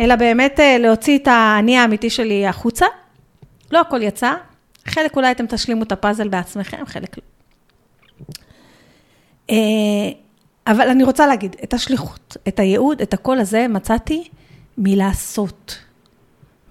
אלא 0.00 0.16
באמת 0.16 0.60
אה, 0.60 0.78
להוציא 0.78 1.18
את 1.18 1.28
האני 1.28 1.78
האמיתי 1.78 2.10
שלי 2.10 2.46
החוצה. 2.46 2.86
לא 3.70 3.80
הכל 3.80 4.02
יצא, 4.02 4.32
חלק 4.86 5.16
אולי 5.16 5.30
אתם 5.30 5.46
תשלימו 5.46 5.82
את 5.82 5.92
הפאזל 5.92 6.28
בעצמכם, 6.28 6.86
חלק 6.86 7.18
לא. 7.18 7.22
אה, 9.50 9.56
אבל 10.66 10.88
אני 10.88 11.04
רוצה 11.04 11.26
להגיד, 11.26 11.56
את 11.64 11.74
השליחות, 11.74 12.36
את 12.48 12.58
הייעוד, 12.58 13.00
את 13.02 13.14
הקול 13.14 13.38
הזה 13.38 13.68
מצאתי 13.68 14.28
מלעשות. 14.78 15.78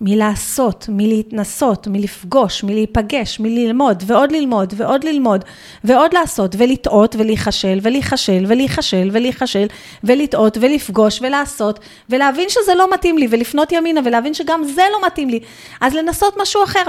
מלעשות, 0.01 0.85
מלהתנסות, 0.89 1.87
מלפגוש, 1.87 2.63
מלהיפגש, 2.63 3.39
מללמוד, 3.39 4.03
ועוד 4.05 4.31
ללמוד, 4.31 4.73
ועוד 4.77 5.03
ללמוד, 5.03 5.45
ועוד 5.83 6.13
לעשות, 6.13 6.55
ולטעות, 6.57 7.15
ולהיכשל, 7.15 7.79
ולהיכשל, 7.81 8.45
ולהיכשל, 8.47 9.09
ולהיכשל, 9.11 9.65
ולטעות, 10.03 10.57
ולפגוש, 10.61 11.21
ולעשות, 11.21 11.79
ולהבין 12.09 12.49
שזה 12.49 12.75
לא 12.75 12.93
מתאים 12.93 13.17
לי, 13.17 13.27
ולפנות 13.29 13.71
ימינה, 13.71 14.01
ולהבין 14.05 14.33
שגם 14.33 14.63
זה 14.63 14.83
לא 14.91 15.07
מתאים 15.07 15.29
לי, 15.29 15.39
אז 15.81 15.93
לנסות 15.93 16.37
משהו 16.41 16.63
אחר. 16.63 16.83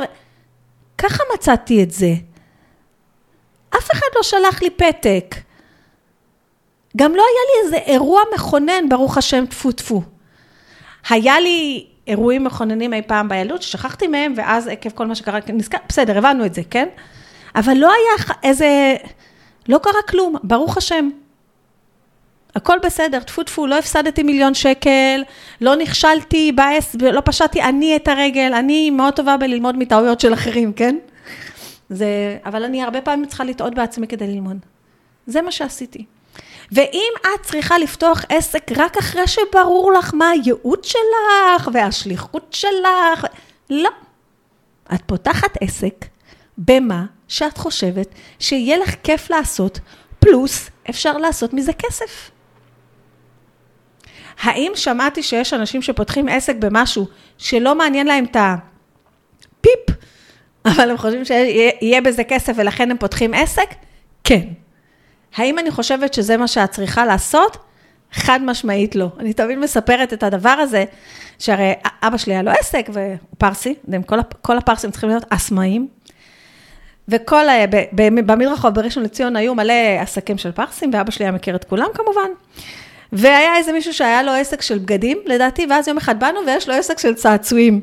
ככה 0.98 1.22
מצאתי 1.34 1.82
את 1.82 1.90
זה. 1.90 2.14
אף 3.70 3.90
אחד 3.92 4.06
לא 4.16 4.22
שלח 4.22 4.62
לי 4.62 4.70
פתק. 4.70 5.34
גם 6.96 7.14
לא 7.14 7.22
היה 7.22 7.40
לי 7.48 7.66
איזה 7.66 7.92
אירוע 7.92 8.22
מכונן, 8.34 8.88
ברוך 8.88 9.18
השם, 9.18 9.46
טפו 9.46 9.72
טפו. 9.72 10.02
היה 11.08 11.40
לי 11.40 11.86
אירועים 12.06 12.44
מכוננים 12.44 12.94
אי 12.94 13.02
פעם 13.02 13.28
בילדות, 13.28 13.62
ששכחתי 13.62 14.06
מהם, 14.06 14.32
ואז 14.36 14.68
עקב 14.68 14.90
כל 14.90 15.06
מה 15.06 15.14
שקרה, 15.14 15.38
נזכר, 15.48 15.78
בסדר, 15.88 16.18
הבנו 16.18 16.46
את 16.46 16.54
זה, 16.54 16.62
כן? 16.70 16.88
אבל 17.54 17.74
לא 17.74 17.92
היה 17.92 18.34
איזה, 18.42 18.96
לא 19.68 19.78
קרה 19.82 20.02
כלום, 20.08 20.36
ברוך 20.42 20.76
השם. 20.76 21.10
הכל 22.56 22.76
בסדר, 22.84 23.20
טפו 23.20 23.42
טפו, 23.42 23.66
לא 23.66 23.78
הפסדתי 23.78 24.22
מיליון 24.22 24.54
שקל, 24.54 25.22
לא 25.60 25.76
נכשלתי 25.76 26.52
בעס, 26.52 26.96
לא 27.00 27.22
פשטתי 27.24 27.62
אני 27.62 27.96
את 27.96 28.08
הרגל, 28.08 28.54
אני 28.54 28.90
מאוד 28.90 29.14
טובה 29.14 29.36
בללמוד 29.36 29.78
מטעויות 29.78 30.20
של 30.20 30.34
אחרים, 30.34 30.72
כן? 30.72 30.96
זה, 31.90 32.38
אבל 32.44 32.64
אני 32.64 32.82
הרבה 32.82 33.00
פעמים 33.00 33.26
צריכה 33.26 33.44
לטעות 33.44 33.74
בעצמי 33.74 34.06
כדי 34.06 34.26
ללמוד. 34.26 34.56
זה 35.26 35.42
מה 35.42 35.52
שעשיתי. 35.52 36.04
ואם 36.72 37.12
את 37.20 37.42
צריכה 37.42 37.78
לפתוח 37.78 38.24
עסק 38.28 38.70
רק 38.76 38.96
אחרי 38.96 39.26
שברור 39.26 39.92
לך 39.92 40.14
מה 40.14 40.30
הייעוד 40.30 40.84
שלך 40.84 41.68
והשליחות 41.72 42.46
שלך, 42.50 43.26
לא. 43.70 43.90
את 44.94 45.00
פותחת 45.06 45.56
עסק 45.60 46.04
במה 46.58 47.04
שאת 47.28 47.58
חושבת 47.58 48.08
שיהיה 48.38 48.76
לך 48.76 48.94
כיף 49.02 49.30
לעשות, 49.30 49.80
פלוס 50.18 50.70
אפשר 50.90 51.18
לעשות 51.18 51.52
מזה 51.52 51.72
כסף. 51.72 52.30
האם 54.42 54.72
שמעתי 54.74 55.22
שיש 55.22 55.52
אנשים 55.52 55.82
שפותחים 55.82 56.28
עסק 56.28 56.56
במשהו 56.56 57.06
שלא 57.38 57.74
מעניין 57.74 58.06
להם 58.06 58.24
את 58.24 58.36
הפיפ, 58.36 59.96
אבל 60.64 60.90
הם 60.90 60.96
חושבים 60.96 61.24
שיהיה 61.24 62.00
בזה 62.00 62.24
כסף 62.24 62.52
ולכן 62.56 62.90
הם 62.90 62.98
פותחים 62.98 63.34
עסק? 63.34 63.74
כן. 64.24 64.42
האם 65.36 65.58
אני 65.58 65.70
חושבת 65.70 66.14
שזה 66.14 66.36
מה 66.36 66.48
שאת 66.48 66.70
צריכה 66.70 67.06
לעשות? 67.06 67.56
חד 68.12 68.40
משמעית 68.42 68.94
לא. 68.94 69.08
אני 69.18 69.32
תמיד 69.32 69.58
מספרת 69.58 70.12
את 70.12 70.22
הדבר 70.22 70.48
הזה, 70.48 70.84
שהרי 71.38 71.72
אבא 72.02 72.16
שלי 72.16 72.32
היה 72.32 72.42
לו 72.42 72.50
עסק, 72.50 72.86
והוא 72.92 73.16
פרסי, 73.38 73.74
כל, 74.42 74.58
הפרסים 74.58 74.90
צריכים 74.90 75.08
להיות 75.08 75.24
אסמאים. 75.30 75.88
וכל, 77.08 77.44
במדרחוב 78.02 78.74
בראשון 78.74 79.02
לציון 79.02 79.36
היו 79.36 79.54
מלא 79.54 79.72
עסקים 80.00 80.38
של 80.38 80.52
פרסים, 80.52 80.90
ואבא 80.92 81.10
שלי 81.10 81.24
היה 81.24 81.32
מכיר 81.32 81.56
את 81.56 81.64
כולם 81.64 81.86
כמובן. 81.94 82.28
והיה 83.12 83.56
איזה 83.56 83.72
מישהו 83.72 83.94
שהיה 83.94 84.22
לו 84.22 84.32
עסק 84.32 84.62
של 84.62 84.78
בגדים, 84.78 85.18
לדעתי, 85.26 85.66
ואז 85.70 85.88
יום 85.88 85.96
אחד 85.96 86.20
באנו 86.20 86.40
ויש 86.46 86.68
לו 86.68 86.74
עסק 86.74 86.98
של 86.98 87.14
צעצועים. 87.14 87.80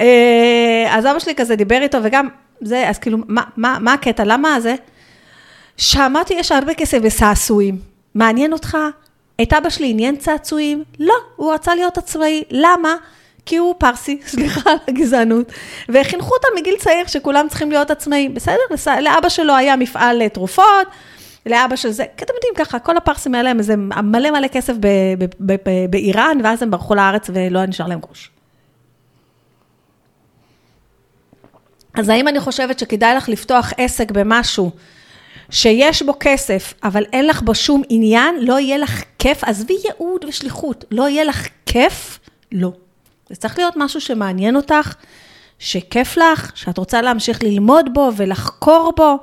אה, 0.00 0.86
אז 0.90 1.06
אבא 1.06 1.18
שלי 1.18 1.34
כזה 1.34 1.56
דיבר 1.56 1.82
איתו, 1.82 1.98
וגם 2.02 2.28
זה, 2.60 2.88
אז 2.88 2.98
כאילו, 2.98 3.18
מה, 3.28 3.42
מה, 3.56 3.78
מה 3.80 3.92
הקטע? 3.92 4.24
למה 4.26 4.60
זה? 4.60 4.74
שמעתי, 5.76 6.34
יש 6.34 6.52
הרבה 6.52 6.74
כסף 6.74 6.98
בצעצועים. 6.98 7.78
מעניין 8.14 8.52
אותך? 8.52 8.78
את 9.42 9.52
אבא 9.52 9.70
שלי 9.70 9.90
עניין 9.90 10.16
צעצועים? 10.16 10.84
לא, 10.98 11.14
הוא 11.36 11.54
רצה 11.54 11.74
להיות 11.74 11.98
עצמאי. 11.98 12.44
למה? 12.50 12.94
כי 13.46 13.56
הוא 13.56 13.74
פרסי, 13.78 14.20
סליחה 14.26 14.70
על 14.70 14.76
הגזענות, 14.88 15.52
וחינכו 15.88 16.34
אותם 16.34 16.48
מגיל 16.56 16.74
צעיר 16.78 17.06
שכולם 17.06 17.46
צריכים 17.48 17.70
להיות 17.70 17.90
עצמאים. 17.90 18.34
בסדר? 18.34 19.00
לאבא 19.00 19.28
שלו 19.28 19.54
היה 19.54 19.76
מפעל 19.76 20.28
תרופות, 20.28 20.86
לאבא 21.46 21.76
של 21.76 21.90
זה, 21.90 22.04
כי 22.16 22.24
אתם 22.24 22.34
יודעים 22.34 22.52
ככה, 22.56 22.78
כל 22.78 22.96
הפרסים 22.96 23.34
האלה 23.34 23.50
הם 23.50 23.58
איזה 23.58 23.76
מלא 23.76 24.30
מלא 24.30 24.48
כסף 24.48 24.74
באיראן, 25.90 26.38
ואז 26.44 26.62
הם 26.62 26.70
ברחו 26.70 26.94
לארץ 26.94 27.30
ולא 27.34 27.66
נשאר 27.66 27.86
להם 27.86 28.00
גרוש. 28.00 28.30
אז 31.94 32.08
האם 32.08 32.28
אני 32.28 32.40
חושבת 32.40 32.78
שכדאי 32.78 33.16
לך 33.16 33.28
לפתוח 33.28 33.72
עסק 33.76 34.10
במשהו 34.10 34.70
שיש 35.50 36.02
בו 36.02 36.14
כסף, 36.20 36.74
אבל 36.84 37.04
אין 37.12 37.26
לך 37.26 37.42
בו 37.42 37.54
שום 37.54 37.82
עניין, 37.88 38.34
לא 38.40 38.60
יהיה 38.60 38.78
לך 38.78 39.02
כיף, 39.18 39.44
עזבי 39.44 39.76
ייעוד 39.84 40.24
ושליחות, 40.24 40.84
לא 40.90 41.08
יהיה 41.08 41.24
לך 41.24 41.48
כיף? 41.66 42.18
לא. 42.52 42.72
זה 43.28 43.36
צריך 43.36 43.58
להיות 43.58 43.74
משהו 43.76 44.00
שמעניין 44.00 44.56
אותך, 44.56 44.94
שכיף 45.58 46.16
לך, 46.16 46.52
שאת 46.54 46.78
רוצה 46.78 47.02
להמשיך 47.02 47.42
ללמוד 47.42 47.94
בו 47.94 48.10
ולחקור 48.16 48.92
בו. 48.96 49.18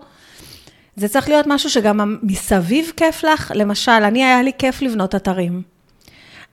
זה 0.95 1.07
צריך 1.07 1.29
להיות 1.29 1.47
משהו 1.47 1.69
שגם 1.69 2.17
מסביב 2.23 2.91
כיף 2.97 3.23
לך. 3.23 3.51
למשל, 3.55 3.91
אני, 3.91 4.25
היה 4.25 4.41
לי 4.41 4.51
כיף 4.57 4.81
לבנות 4.81 5.15
אתרים, 5.15 5.61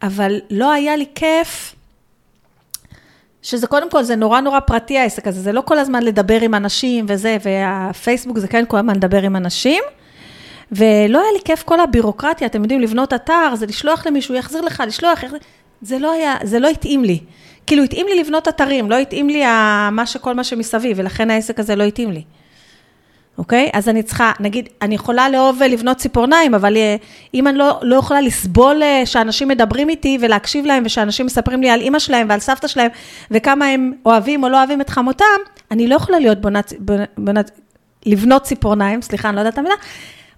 אבל 0.03 0.41
לא 0.51 0.73
היה 0.73 0.97
לי 0.97 1.07
כיף 1.15 1.75
שזה 3.43 3.67
קודם 3.67 3.91
כל, 3.91 4.03
זה 4.03 4.17
נורא 4.17 4.41
נורא 4.41 4.61
פרטי 4.61 4.99
העסק 4.99 5.27
הזה, 5.27 5.41
זה 5.41 5.53
לא 5.53 5.61
כל 5.61 5.79
הזמן 5.79 6.03
לדבר 6.03 6.41
עם 6.41 6.55
אנשים 6.55 7.07
וזה, 7.09 7.37
והפייסבוק 7.43 8.39
זה 8.39 8.49
כן 8.49 8.65
כל 8.69 8.77
הזמן 8.77 8.97
לדבר 8.97 9.23
עם 9.23 9.37
אנשים. 9.37 9.83
ולא 10.73 11.21
היה 11.21 11.33
לי 11.33 11.41
כיף 11.45 11.63
כל 11.63 11.81
הבירוקרטיה, 11.81 12.47
אתם 12.47 12.63
יודעים, 12.63 12.81
לבנות 12.81 13.13
אתר, 13.13 13.55
זה 13.55 13.67
לשלוח 13.67 14.07
למישהו, 14.07 14.35
יחזיר 14.35 14.61
לך, 14.61 14.83
לשלוח, 14.87 15.23
יחזיר, 15.23 15.39
זה 15.83 15.99
לא 15.99 16.13
היה, 16.13 16.35
זה 16.43 16.59
לא 16.59 16.69
התאים 16.69 17.05
לי. 17.05 17.21
כאילו, 17.67 17.83
התאים 17.83 18.07
לי 18.07 18.21
לבנות 18.21 18.49
אתרים, 18.49 18.91
לא 18.91 18.99
התאים 18.99 19.29
לי 19.29 19.45
מה 19.93 20.03
שכל 20.07 20.35
מה 20.35 20.45
שמסביב, 20.45 20.99
ולכן 21.01 21.31
העסק 21.31 21.61
הזה 21.61 21.77
לא 21.77 21.85
התאים 21.85 22.13
לי. 22.13 22.23
אוקיי? 23.39 23.71
אז 23.73 23.89
אני 23.89 24.03
צריכה, 24.03 24.33
נגיד, 24.41 24.69
אני 24.83 24.95
יכולה 24.95 25.29
לאהוב 25.29 25.63
לבנות 25.63 25.97
ציפורניים, 25.97 26.55
אבל 26.55 26.77
אה, 26.77 26.97
אם 27.35 27.49
אני 27.49 27.59
לא, 27.59 27.79
לא 27.83 27.97
יכולה 27.97 28.21
לסבול 28.21 28.83
אה, 28.83 29.03
שאנשים 29.05 29.49
מדברים 29.49 29.89
איתי 29.89 30.19
ולהקשיב 30.21 30.67
להם, 30.67 30.83
ושאנשים 30.87 31.27
מספרים 31.27 31.63
לי 31.63 31.71
על 31.71 31.81
אימא 31.81 31.99
שלהם 31.99 32.27
ועל 32.31 32.41
סבתא 32.41 32.69
שלהם, 32.69 32.91
וכמה 33.31 33.67
הם 33.67 33.93
אוהבים 34.07 34.45
או 34.45 34.49
לא 34.49 34.59
אוהבים 34.59 34.81
את 34.81 34.91
חמותם, 34.91 35.25
אני 35.71 35.89
לא 35.89 35.95
יכולה 35.95 36.19
להיות 36.19 36.41
בונת, 36.41 36.73
בונת, 37.19 37.51
לבנות 38.07 38.43
ציפורניים, 38.43 39.03
סליחה, 39.03 39.29
אני 39.29 39.37
לא 39.37 39.41
יודעת 39.41 39.55
את 39.55 39.59
המילה, 39.59 39.75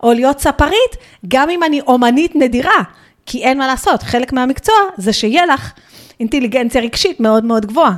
או 0.03 0.13
להיות 0.13 0.41
ספרית, 0.41 0.97
גם 1.29 1.51
אם 1.51 1.63
אני 1.63 1.81
אומנית 1.81 2.37
נדירה, 2.37 2.83
כי 3.27 3.45
אין 3.45 3.59
מה 3.59 3.67
לעשות, 3.67 4.03
חלק 4.03 4.33
מהמקצוע 4.33 4.75
זה 4.97 5.13
שיהיה 5.13 5.47
לך 5.47 5.73
אינטליגנציה 6.21 6.81
רגשית 6.81 7.21
מאוד 7.21 7.45
מאוד 7.45 7.67
גבוהה, 7.67 7.95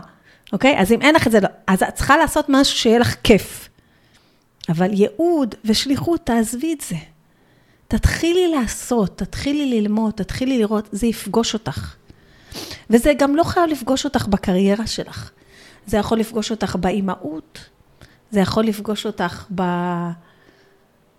אוקיי? 0.53 0.79
אז 0.79 0.93
אם 0.93 1.03
אין 1.03 1.15
לך 1.15 1.27
את 1.27 1.33
זה, 1.33 1.41
לא, 1.41 1.49
אז 1.67 1.83
את 1.83 1.95
צריכה 1.95 2.17
לעשות 2.17 2.47
משהו 2.49 2.79
שיהיה 2.79 2.99
לך 2.99 3.15
כיף. 3.25 3.69
אבל 4.69 4.93
ייעוד 4.93 5.55
ושליחות, 5.65 6.27
תעזבי 6.27 6.73
את 6.73 6.81
זה. 6.81 6.97
תתחילי 7.89 8.49
לעשות, 8.49 9.19
תתחילי 9.19 9.81
ללמוד, 9.81 10.13
תתחילי 10.13 10.59
לראות, 10.59 10.89
זה 10.93 11.07
יפגוש 11.07 11.55
אותך. 11.55 11.95
וזה 12.91 13.13
גם 13.19 13.37
לא 13.37 13.45
חייב 13.45 13.71
לפגוש 13.71 14.05
אותך 14.05 14.27
בקריירה 14.27 14.87
שלך. 14.87 15.31
זה 15.87 15.97
יכול 15.97 16.19
לפגוש 16.19 16.51
אותך 16.51 16.77
באימהות, 16.77 17.59
זה 18.31 18.41
יכול 18.41 18.65
לפגוש 18.65 19.07
אותך 19.07 19.45
ב... 19.55 19.63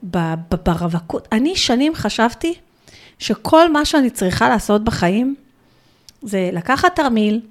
ב... 0.09 0.17
ב... 0.17 0.55
ברווקות. 0.65 1.27
אני 1.31 1.55
שנים 1.55 1.95
חשבתי 1.95 2.53
שכל 3.19 3.71
מה 3.71 3.85
שאני 3.85 4.09
צריכה 4.09 4.49
לעשות 4.49 4.83
בחיים, 4.83 5.35
זה 6.21 6.49
לקחת 6.53 6.95
תרמיל, 6.95 7.41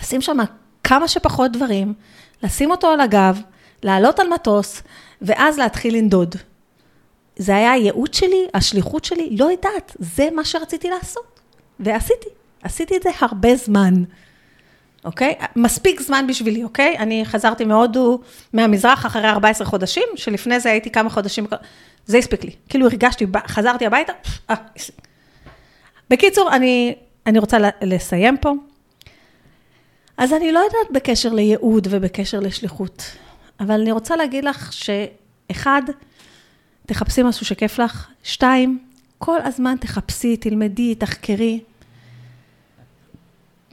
לשים 0.00 0.20
שם 0.20 0.38
כמה 0.84 1.08
שפחות 1.08 1.52
דברים, 1.52 1.94
לשים 2.42 2.70
אותו 2.70 2.90
על 2.90 3.00
הגב, 3.00 3.40
לעלות 3.82 4.20
על 4.20 4.28
מטוס, 4.28 4.82
ואז 5.22 5.58
להתחיל 5.58 5.96
לנדוד. 5.96 6.34
זה 7.36 7.56
היה 7.56 7.72
הייעוד 7.72 8.14
שלי, 8.14 8.46
השליחות 8.54 9.04
שלי, 9.04 9.36
לא 9.36 9.50
יודעת, 9.50 9.96
זה 9.98 10.28
מה 10.34 10.44
שרציתי 10.44 10.90
לעשות. 10.90 11.40
ועשיתי, 11.80 12.28
עשיתי 12.62 12.96
את 12.96 13.02
זה 13.02 13.10
הרבה 13.20 13.56
זמן, 13.56 13.94
אוקיי? 15.04 15.34
מספיק 15.56 16.00
זמן 16.00 16.26
בשבילי, 16.28 16.64
אוקיי? 16.64 16.98
אני 16.98 17.24
חזרתי 17.24 17.64
מהודו, 17.64 18.20
מהמזרח 18.52 19.06
אחרי 19.06 19.28
14 19.28 19.66
חודשים, 19.66 20.08
שלפני 20.16 20.60
זה 20.60 20.70
הייתי 20.70 20.90
כמה 20.90 21.10
חודשים, 21.10 21.46
זה 22.06 22.18
הספיק 22.18 22.44
לי. 22.44 22.50
כאילו 22.68 22.86
הרגשתי, 22.86 23.26
חזרתי 23.46 23.86
הביתה, 23.86 24.12
אה, 24.50 24.54
בקיצור, 26.10 26.50
אני, 26.52 26.94
אני 27.26 27.38
רוצה 27.38 27.58
לסיים 27.82 28.36
פה. 28.36 28.52
אז 30.16 30.32
אני 30.32 30.52
לא 30.52 30.58
יודעת 30.58 30.90
בקשר 30.92 31.32
לייעוד 31.32 31.88
ובקשר 31.90 32.40
לשליחות. 32.40 33.02
אבל 33.60 33.80
אני 33.80 33.92
רוצה 33.92 34.16
להגיד 34.16 34.44
לך 34.44 34.70
אחד, 35.50 35.82
תחפשי 36.86 37.22
משהו 37.22 37.46
שכיף 37.46 37.78
לך. 37.78 38.08
שתיים, 38.22 38.78
כל 39.18 39.38
הזמן 39.44 39.76
תחפשי, 39.80 40.36
תלמדי, 40.36 40.94
תחקרי. 40.94 41.60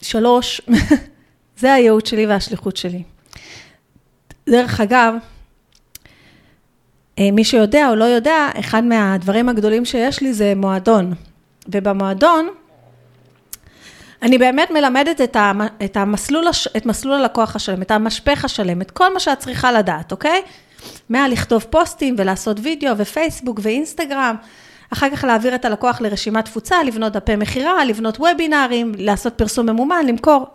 שלוש, 0.01 0.61
זה 1.59 1.73
הייעוד 1.73 2.05
שלי 2.05 2.25
והשליחות 2.25 2.77
שלי. 2.77 3.03
דרך 4.49 4.81
אגב, 4.81 5.15
אה, 7.19 7.31
מי 7.31 7.43
שיודע 7.43 7.89
או 7.89 7.95
לא 7.95 8.05
יודע, 8.05 8.49
אחד 8.59 8.83
מהדברים 8.83 9.49
הגדולים 9.49 9.85
שיש 9.85 10.21
לי 10.21 10.33
זה 10.33 10.53
מועדון. 10.55 11.13
ובמועדון, 11.67 12.49
אני 14.25 14.37
באמת 14.37 14.71
מלמדת 14.71 15.21
את, 15.21 15.37
את, 15.85 15.97
המסלול, 15.97 16.45
את 16.77 16.85
מסלול 16.85 17.15
הלקוח 17.15 17.55
השלם, 17.55 17.81
את 17.81 17.91
המשפך 17.91 18.45
השלם, 18.45 18.81
את 18.81 18.91
כל 18.91 19.13
מה 19.13 19.19
שאת 19.19 19.39
צריכה 19.39 19.71
לדעת, 19.71 20.11
אוקיי? 20.11 20.41
מהלכתוב 21.09 21.65
פוסטים 21.69 22.15
ולעשות 22.17 22.57
וידאו 22.63 22.97
ופייסבוק 22.97 23.59
ואינסטגרם, 23.63 24.35
אחר 24.93 25.09
כך 25.09 25.23
להעביר 25.23 25.55
את 25.55 25.65
הלקוח 25.65 26.01
לרשימת 26.01 26.45
תפוצה, 26.45 26.83
לבנות 26.83 27.13
דפי 27.13 27.35
מכירה, 27.35 27.85
לבנות 27.85 28.19
וובינארים, 28.19 28.91
לעשות 28.97 29.33
פרסום 29.33 29.69
ממומן, 29.69 30.05
למכור. 30.07 30.45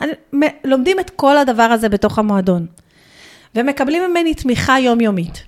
לומדים 0.64 1.01
את 1.01 1.11
כל 1.11 1.37
הדבר 1.39 1.62
הזה 1.62 1.89
בתוך 1.89 2.18
המועדון. 2.18 2.66
ומקבלים 3.55 4.11
ממני 4.11 4.35
תמיכה 4.35 4.79
יומיומית. 4.79 5.43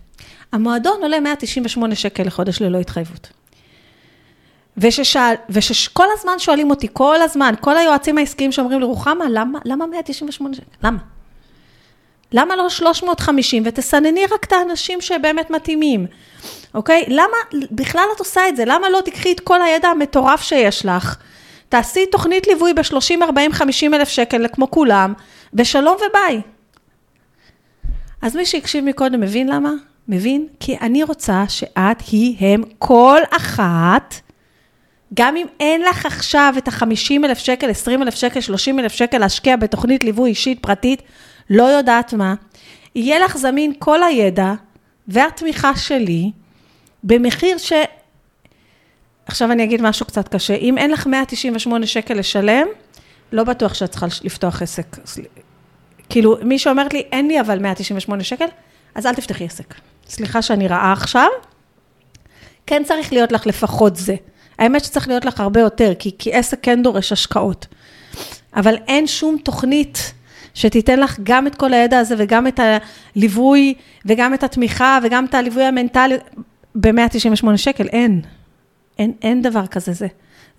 המועדון 0.53 0.99
עולה 1.03 1.21
198 1.21 1.95
שקל 1.95 2.23
לחודש 2.23 2.63
ללא 2.63 2.79
התחייבות. 2.79 3.42
וששאל, 4.77 5.35
ושכל 5.49 6.07
הזמן 6.19 6.39
שואלים 6.39 6.71
אותי, 6.71 6.89
כל 6.93 7.23
הזמן, 7.23 7.55
כל 7.61 7.77
היועצים 7.77 8.19
העסקיים 8.19 8.53
שאומרים 8.53 8.81
לי, 8.81 8.87
רוחמה, 8.87 9.25
למה, 9.31 9.59
למה 9.65 9.87
198 9.87 10.55
שקל? 10.55 10.67
למה? 10.85 10.99
למה 12.33 12.57
לא 12.57 12.69
350 12.69 13.63
ותסנני 13.67 14.27
רק 14.27 14.45
את 14.45 14.53
האנשים 14.53 15.01
שבאמת 15.01 15.51
מתאימים, 15.51 16.07
אוקיי? 16.75 17.05
למה 17.09 17.37
בכלל 17.71 18.05
את 18.15 18.19
עושה 18.19 18.49
את 18.49 18.57
זה? 18.57 18.65
למה 18.67 18.91
לא 18.91 19.01
תקחי 19.05 19.33
את 19.33 19.41
כל 19.41 19.63
הידע 19.63 19.89
המטורף 19.89 20.43
שיש 20.43 20.87
לך, 20.87 21.17
תעשי 21.69 22.07
תוכנית 22.07 22.47
ליווי 22.47 22.75
ב-30, 22.75 23.23
40, 23.23 23.53
50 23.53 23.95
אלף 23.95 24.09
שקל 24.09 24.47
כמו 24.53 24.71
כולם, 24.71 25.13
ושלום 25.55 25.97
וביי. 25.97 26.41
אז 28.23 28.37
מי 28.37 28.47
שהקשיב 28.47 28.85
מקודם 28.85 29.21
מבין 29.21 29.49
למה? 29.49 29.73
מבין? 30.09 30.47
כי 30.61 30.77
אני 30.81 31.03
רוצה 31.03 31.45
שאת, 31.49 32.01
היא, 32.11 32.37
הם, 32.41 32.63
כל 32.79 33.21
אחת, 33.31 34.15
גם 35.15 35.37
אם 35.37 35.47
אין 35.61 35.83
לך 35.83 36.07
עכשיו 36.07 36.55
את 36.59 36.69
ה-50 36.69 37.25
אלף 37.25 37.39
שקל, 37.39 37.71
20 37.71 38.03
אלף 38.03 38.15
שקל, 38.15 38.41
30 38.41 38.79
אלף 38.79 38.93
שקל 38.93 39.19
להשקיע 39.19 39.57
בתוכנית 39.57 40.05
ליווי 40.05 40.31
אישית 40.31 40.59
פרטית, 40.63 41.03
לא 41.51 41.63
יודעת 41.63 42.13
מה, 42.13 42.35
יהיה 42.95 43.19
לך 43.19 43.37
זמין 43.37 43.73
כל 43.79 44.03
הידע 44.03 44.53
והתמיכה 45.09 45.77
שלי 45.77 46.31
במחיר 47.05 47.59
ש... 47.59 47.73
עכשיו 49.27 49.53
אני 49.53 49.65
אגיד 49.65 49.83
משהו 49.83 50.07
קצת 50.07 50.29
קשה, 50.29 50.55
אם 50.55 50.79
אין 50.79 50.91
לך 50.91 51.07
198 51.07 51.87
שקל 51.87 52.15
לשלם, 52.15 52.67
לא 53.33 53.45
בטוח 53.45 53.75
שאת 53.75 53.91
צריכה 53.91 54.07
לפתוח 54.23 54.63
עסק. 54.63 54.97
כאילו, 56.09 56.37
מי 56.43 56.59
שאומרת 56.59 56.93
לי, 56.93 57.03
אין 57.13 57.29
לי 57.29 57.41
אבל 57.41 57.59
198 57.59 58.25
שקל, 58.25 58.47
אז 58.95 59.07
אל 59.07 59.15
תפתחי 59.15 59.45
עסק. 59.45 59.75
סליחה 60.09 60.43
שאני 60.43 60.69
רעה 60.69 60.93
עכשיו, 60.93 61.29
כן 62.67 62.83
צריך 62.85 63.13
להיות 63.13 63.33
לך 63.33 63.47
לפחות 63.47 63.97
זה. 63.97 64.15
האמת 64.63 64.85
שצריך 64.85 65.09
להיות 65.09 65.25
לך 65.25 65.41
הרבה 65.41 65.61
יותר, 65.61 65.93
כי, 65.99 66.11
כי 66.19 66.33
עסק 66.33 66.59
כן 66.63 66.83
דורש 66.83 67.13
השקעות. 67.13 67.67
אבל 68.57 68.77
אין 68.89 69.07
שום 69.07 69.37
תוכנית 69.39 70.13
שתיתן 70.55 71.01
לך 71.01 71.19
גם 71.23 71.47
את 71.47 71.55
כל 71.55 71.73
הידע 71.73 71.99
הזה 71.99 72.15
וגם 72.19 72.47
את 72.47 72.61
הליווי 73.17 73.75
וגם 74.07 74.35
את 74.35 74.43
התמיכה 74.43 74.99
וגם 75.03 75.25
את 75.25 75.35
הליווי 75.35 75.65
המנטלי 75.65 76.15
ב-198 76.75 77.57
שקל, 77.57 77.87
אין. 77.87 78.21
אין, 78.99 79.13
אין 79.23 79.43
דבר 79.43 79.67
כזה, 79.67 79.93
זה, 79.93 80.07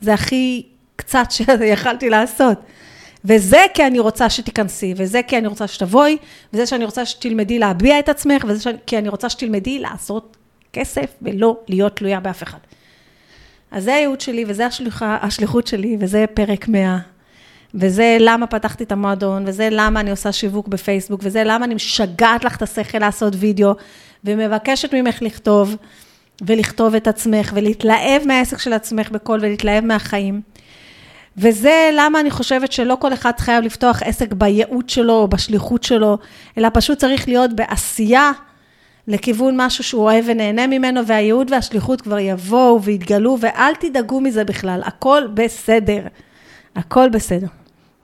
זה 0.01 0.13
הכי 0.13 0.63
קצת 0.95 1.25
שיכלתי 1.29 2.09
לעשות. 2.09 2.57
וזה 3.25 3.61
כי 3.73 3.87
אני 3.87 3.99
רוצה 3.99 4.29
שתיכנסי, 4.29 4.93
וזה 4.97 5.21
כי 5.27 5.37
אני 5.37 5.47
רוצה 5.47 5.67
שתבואי, 5.67 6.17
וזה 6.53 6.65
שאני 6.65 6.85
רוצה 6.85 7.05
שתלמדי 7.05 7.59
להביע 7.59 7.99
את 7.99 8.09
עצמך, 8.09 8.45
וזה 8.47 8.71
כי 8.85 8.97
אני 8.97 9.09
רוצה 9.09 9.29
שתלמדי 9.29 9.79
לעשות 9.79 10.37
כסף 10.73 11.05
ולא 11.21 11.57
להיות 11.67 11.95
תלויה 11.95 12.19
באף 12.19 12.43
אחד. 12.43 12.57
אז 13.73 13.83
זה 13.83 13.93
הייעוד 13.93 14.21
שלי, 14.21 14.45
וזה 14.47 14.65
השליחה, 14.65 15.17
השליחות 15.21 15.67
שלי, 15.67 15.97
וזה 15.99 16.25
פרק 16.33 16.67
100, 16.67 16.97
וזה 17.75 18.17
למה 18.19 18.47
פתחתי 18.47 18.83
את 18.83 18.91
המועדון, 18.91 19.43
וזה 19.47 19.67
למה 19.71 19.99
אני 19.99 20.11
עושה 20.11 20.31
שיווק 20.31 20.67
בפייסבוק, 20.67 21.21
וזה 21.23 21.43
למה 21.43 21.65
אני 21.65 21.75
משגעת 21.75 22.43
לך 22.43 22.55
את 22.55 22.61
השכל 22.61 22.97
לעשות 22.97 23.33
וידאו, 23.37 23.73
ומבקשת 24.23 24.93
ממך 24.93 25.21
לכתוב, 25.21 25.75
ולכתוב 26.41 26.95
את 26.95 27.07
עצמך, 27.07 27.51
ולהתלהב 27.55 28.27
מהעסק 28.27 28.59
של 28.59 28.73
עצמך 28.73 29.11
בקול, 29.11 29.39
ולהתלהב 29.41 29.85
מהחיים. 29.85 30.41
וזה 31.37 31.89
למה 31.93 32.19
אני 32.19 32.31
חושבת 32.31 32.71
שלא 32.71 32.97
כל 32.99 33.13
אחד 33.13 33.31
חייב 33.37 33.63
לפתוח 33.63 34.03
עסק 34.03 34.33
בייעוד 34.33 34.89
שלו 34.89 35.13
או 35.13 35.27
בשליחות 35.27 35.83
שלו, 35.83 36.17
אלא 36.57 36.67
פשוט 36.73 36.97
צריך 36.97 37.27
להיות 37.27 37.53
בעשייה 37.53 38.31
לכיוון 39.07 39.55
משהו 39.57 39.83
שהוא 39.83 40.03
אוהב 40.03 40.25
ונהנה 40.27 40.67
ממנו, 40.67 41.07
והייעוד 41.07 41.51
והשליחות 41.51 42.01
כבר 42.01 42.19
יבואו 42.19 42.81
ויתגלו, 42.83 43.37
ואל 43.39 43.75
תדאגו 43.75 44.21
מזה 44.21 44.43
בכלל, 44.43 44.81
הכל 44.85 45.23
בסדר. 45.33 46.07
הכל 46.75 47.09
בסדר, 47.09 47.47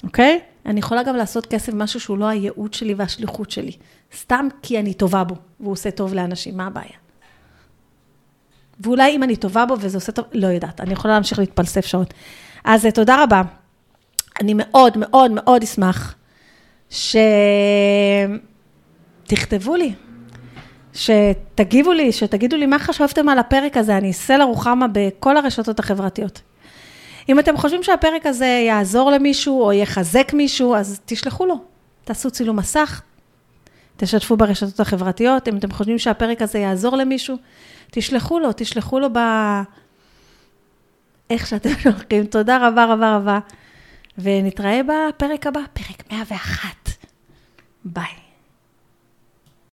אוקיי? 0.04 0.40
אני 0.66 0.80
יכולה 0.80 1.04
גם 1.04 1.16
לעשות 1.16 1.46
כסף 1.46 1.74
משהו 1.74 2.00
שהוא 2.00 2.18
לא 2.18 2.26
הייעוד 2.26 2.74
שלי 2.74 2.94
והשליחות 2.94 3.52
שלי, 3.52 3.72
סתם 4.18 4.48
כי 4.62 4.80
אני 4.80 4.94
טובה 4.94 5.24
בו, 5.24 5.36
והוא 5.60 5.72
עושה 5.72 5.92
טוב 5.92 6.14
לאנשים, 6.14 6.58
מה 6.58 6.68
הבעיה? 6.68 6.98
ואולי 8.80 9.16
אם 9.16 9.24
אני 9.24 9.36
טובה 9.36 9.66
בו 9.66 9.76
וזה 9.80 9.98
עושה 9.98 10.12
טוב, 10.12 10.26
לא 10.34 10.48
יודעת, 10.48 10.82
אני 10.82 10.94
יכולה 10.94 11.14
להמשיך 11.14 11.40
להתפלסף 11.40 11.86
שעות. 11.86 12.14
אז 12.64 12.86
אה, 12.86 12.92
תודה 12.92 13.24
רבה. 13.24 13.42
אני 14.42 14.54
מאוד 14.56 14.98
מאוד 14.98 15.32
מאוד 15.32 15.64
אשמח 15.64 16.16
שתכתבו 19.28 19.76
לי, 19.76 19.94
שתגיבו 20.94 21.92
לי, 21.92 22.12
שתגידו 22.12 22.58
לי 22.58 22.66
מה 22.66 22.80
חשבתם 22.80 23.30
על 23.30 23.40
הפרק 23.40 23.78
הזה, 23.78 23.98
אני 23.98 24.08
אעשה 24.08 24.38
לרוחמה 24.38 24.86
בכל 24.92 25.38
הרשתות 25.38 25.80
החברתיות. 25.80 26.42
אם 27.30 27.40
אתם 27.40 27.58
חושבים 27.58 27.84
שהפרק 27.84 28.26
הזה 28.26 28.46
יעזור 28.46 29.12
למישהו 29.12 29.62
או 29.62 29.74
יחזק 29.74 30.34
מישהו, 30.34 30.76
אז 30.76 31.00
תשלחו 31.06 31.46
לו. 31.46 31.56
תעשו 32.04 32.32
צילום 32.32 32.56
מסך, 32.56 33.02
תשתפו 33.98 34.38
ברשתות 34.38 34.80
החברתיות. 34.80 35.48
אם 35.48 35.58
אתם 35.58 35.72
חושבים 35.72 36.00
שהפרק 36.00 36.42
הזה 36.42 36.60
יעזור 36.60 36.98
למישהו, 36.98 37.36
תשלחו 37.92 38.40
לו, 38.40 38.50
תשלחו 38.56 39.00
לו 39.00 39.08
ב... 39.14 39.18
איך 41.30 41.48
שאתם 41.48 41.70
שולחים. 41.84 42.26
תודה 42.26 42.68
רבה 42.68 42.86
רבה 42.86 43.16
רבה. 43.16 43.40
ונתראה 44.18 44.82
בפרק 44.84 45.48
הבא, 45.48 45.60
פרק 45.74 46.12
101. 46.12 46.90
ביי. 47.86 48.29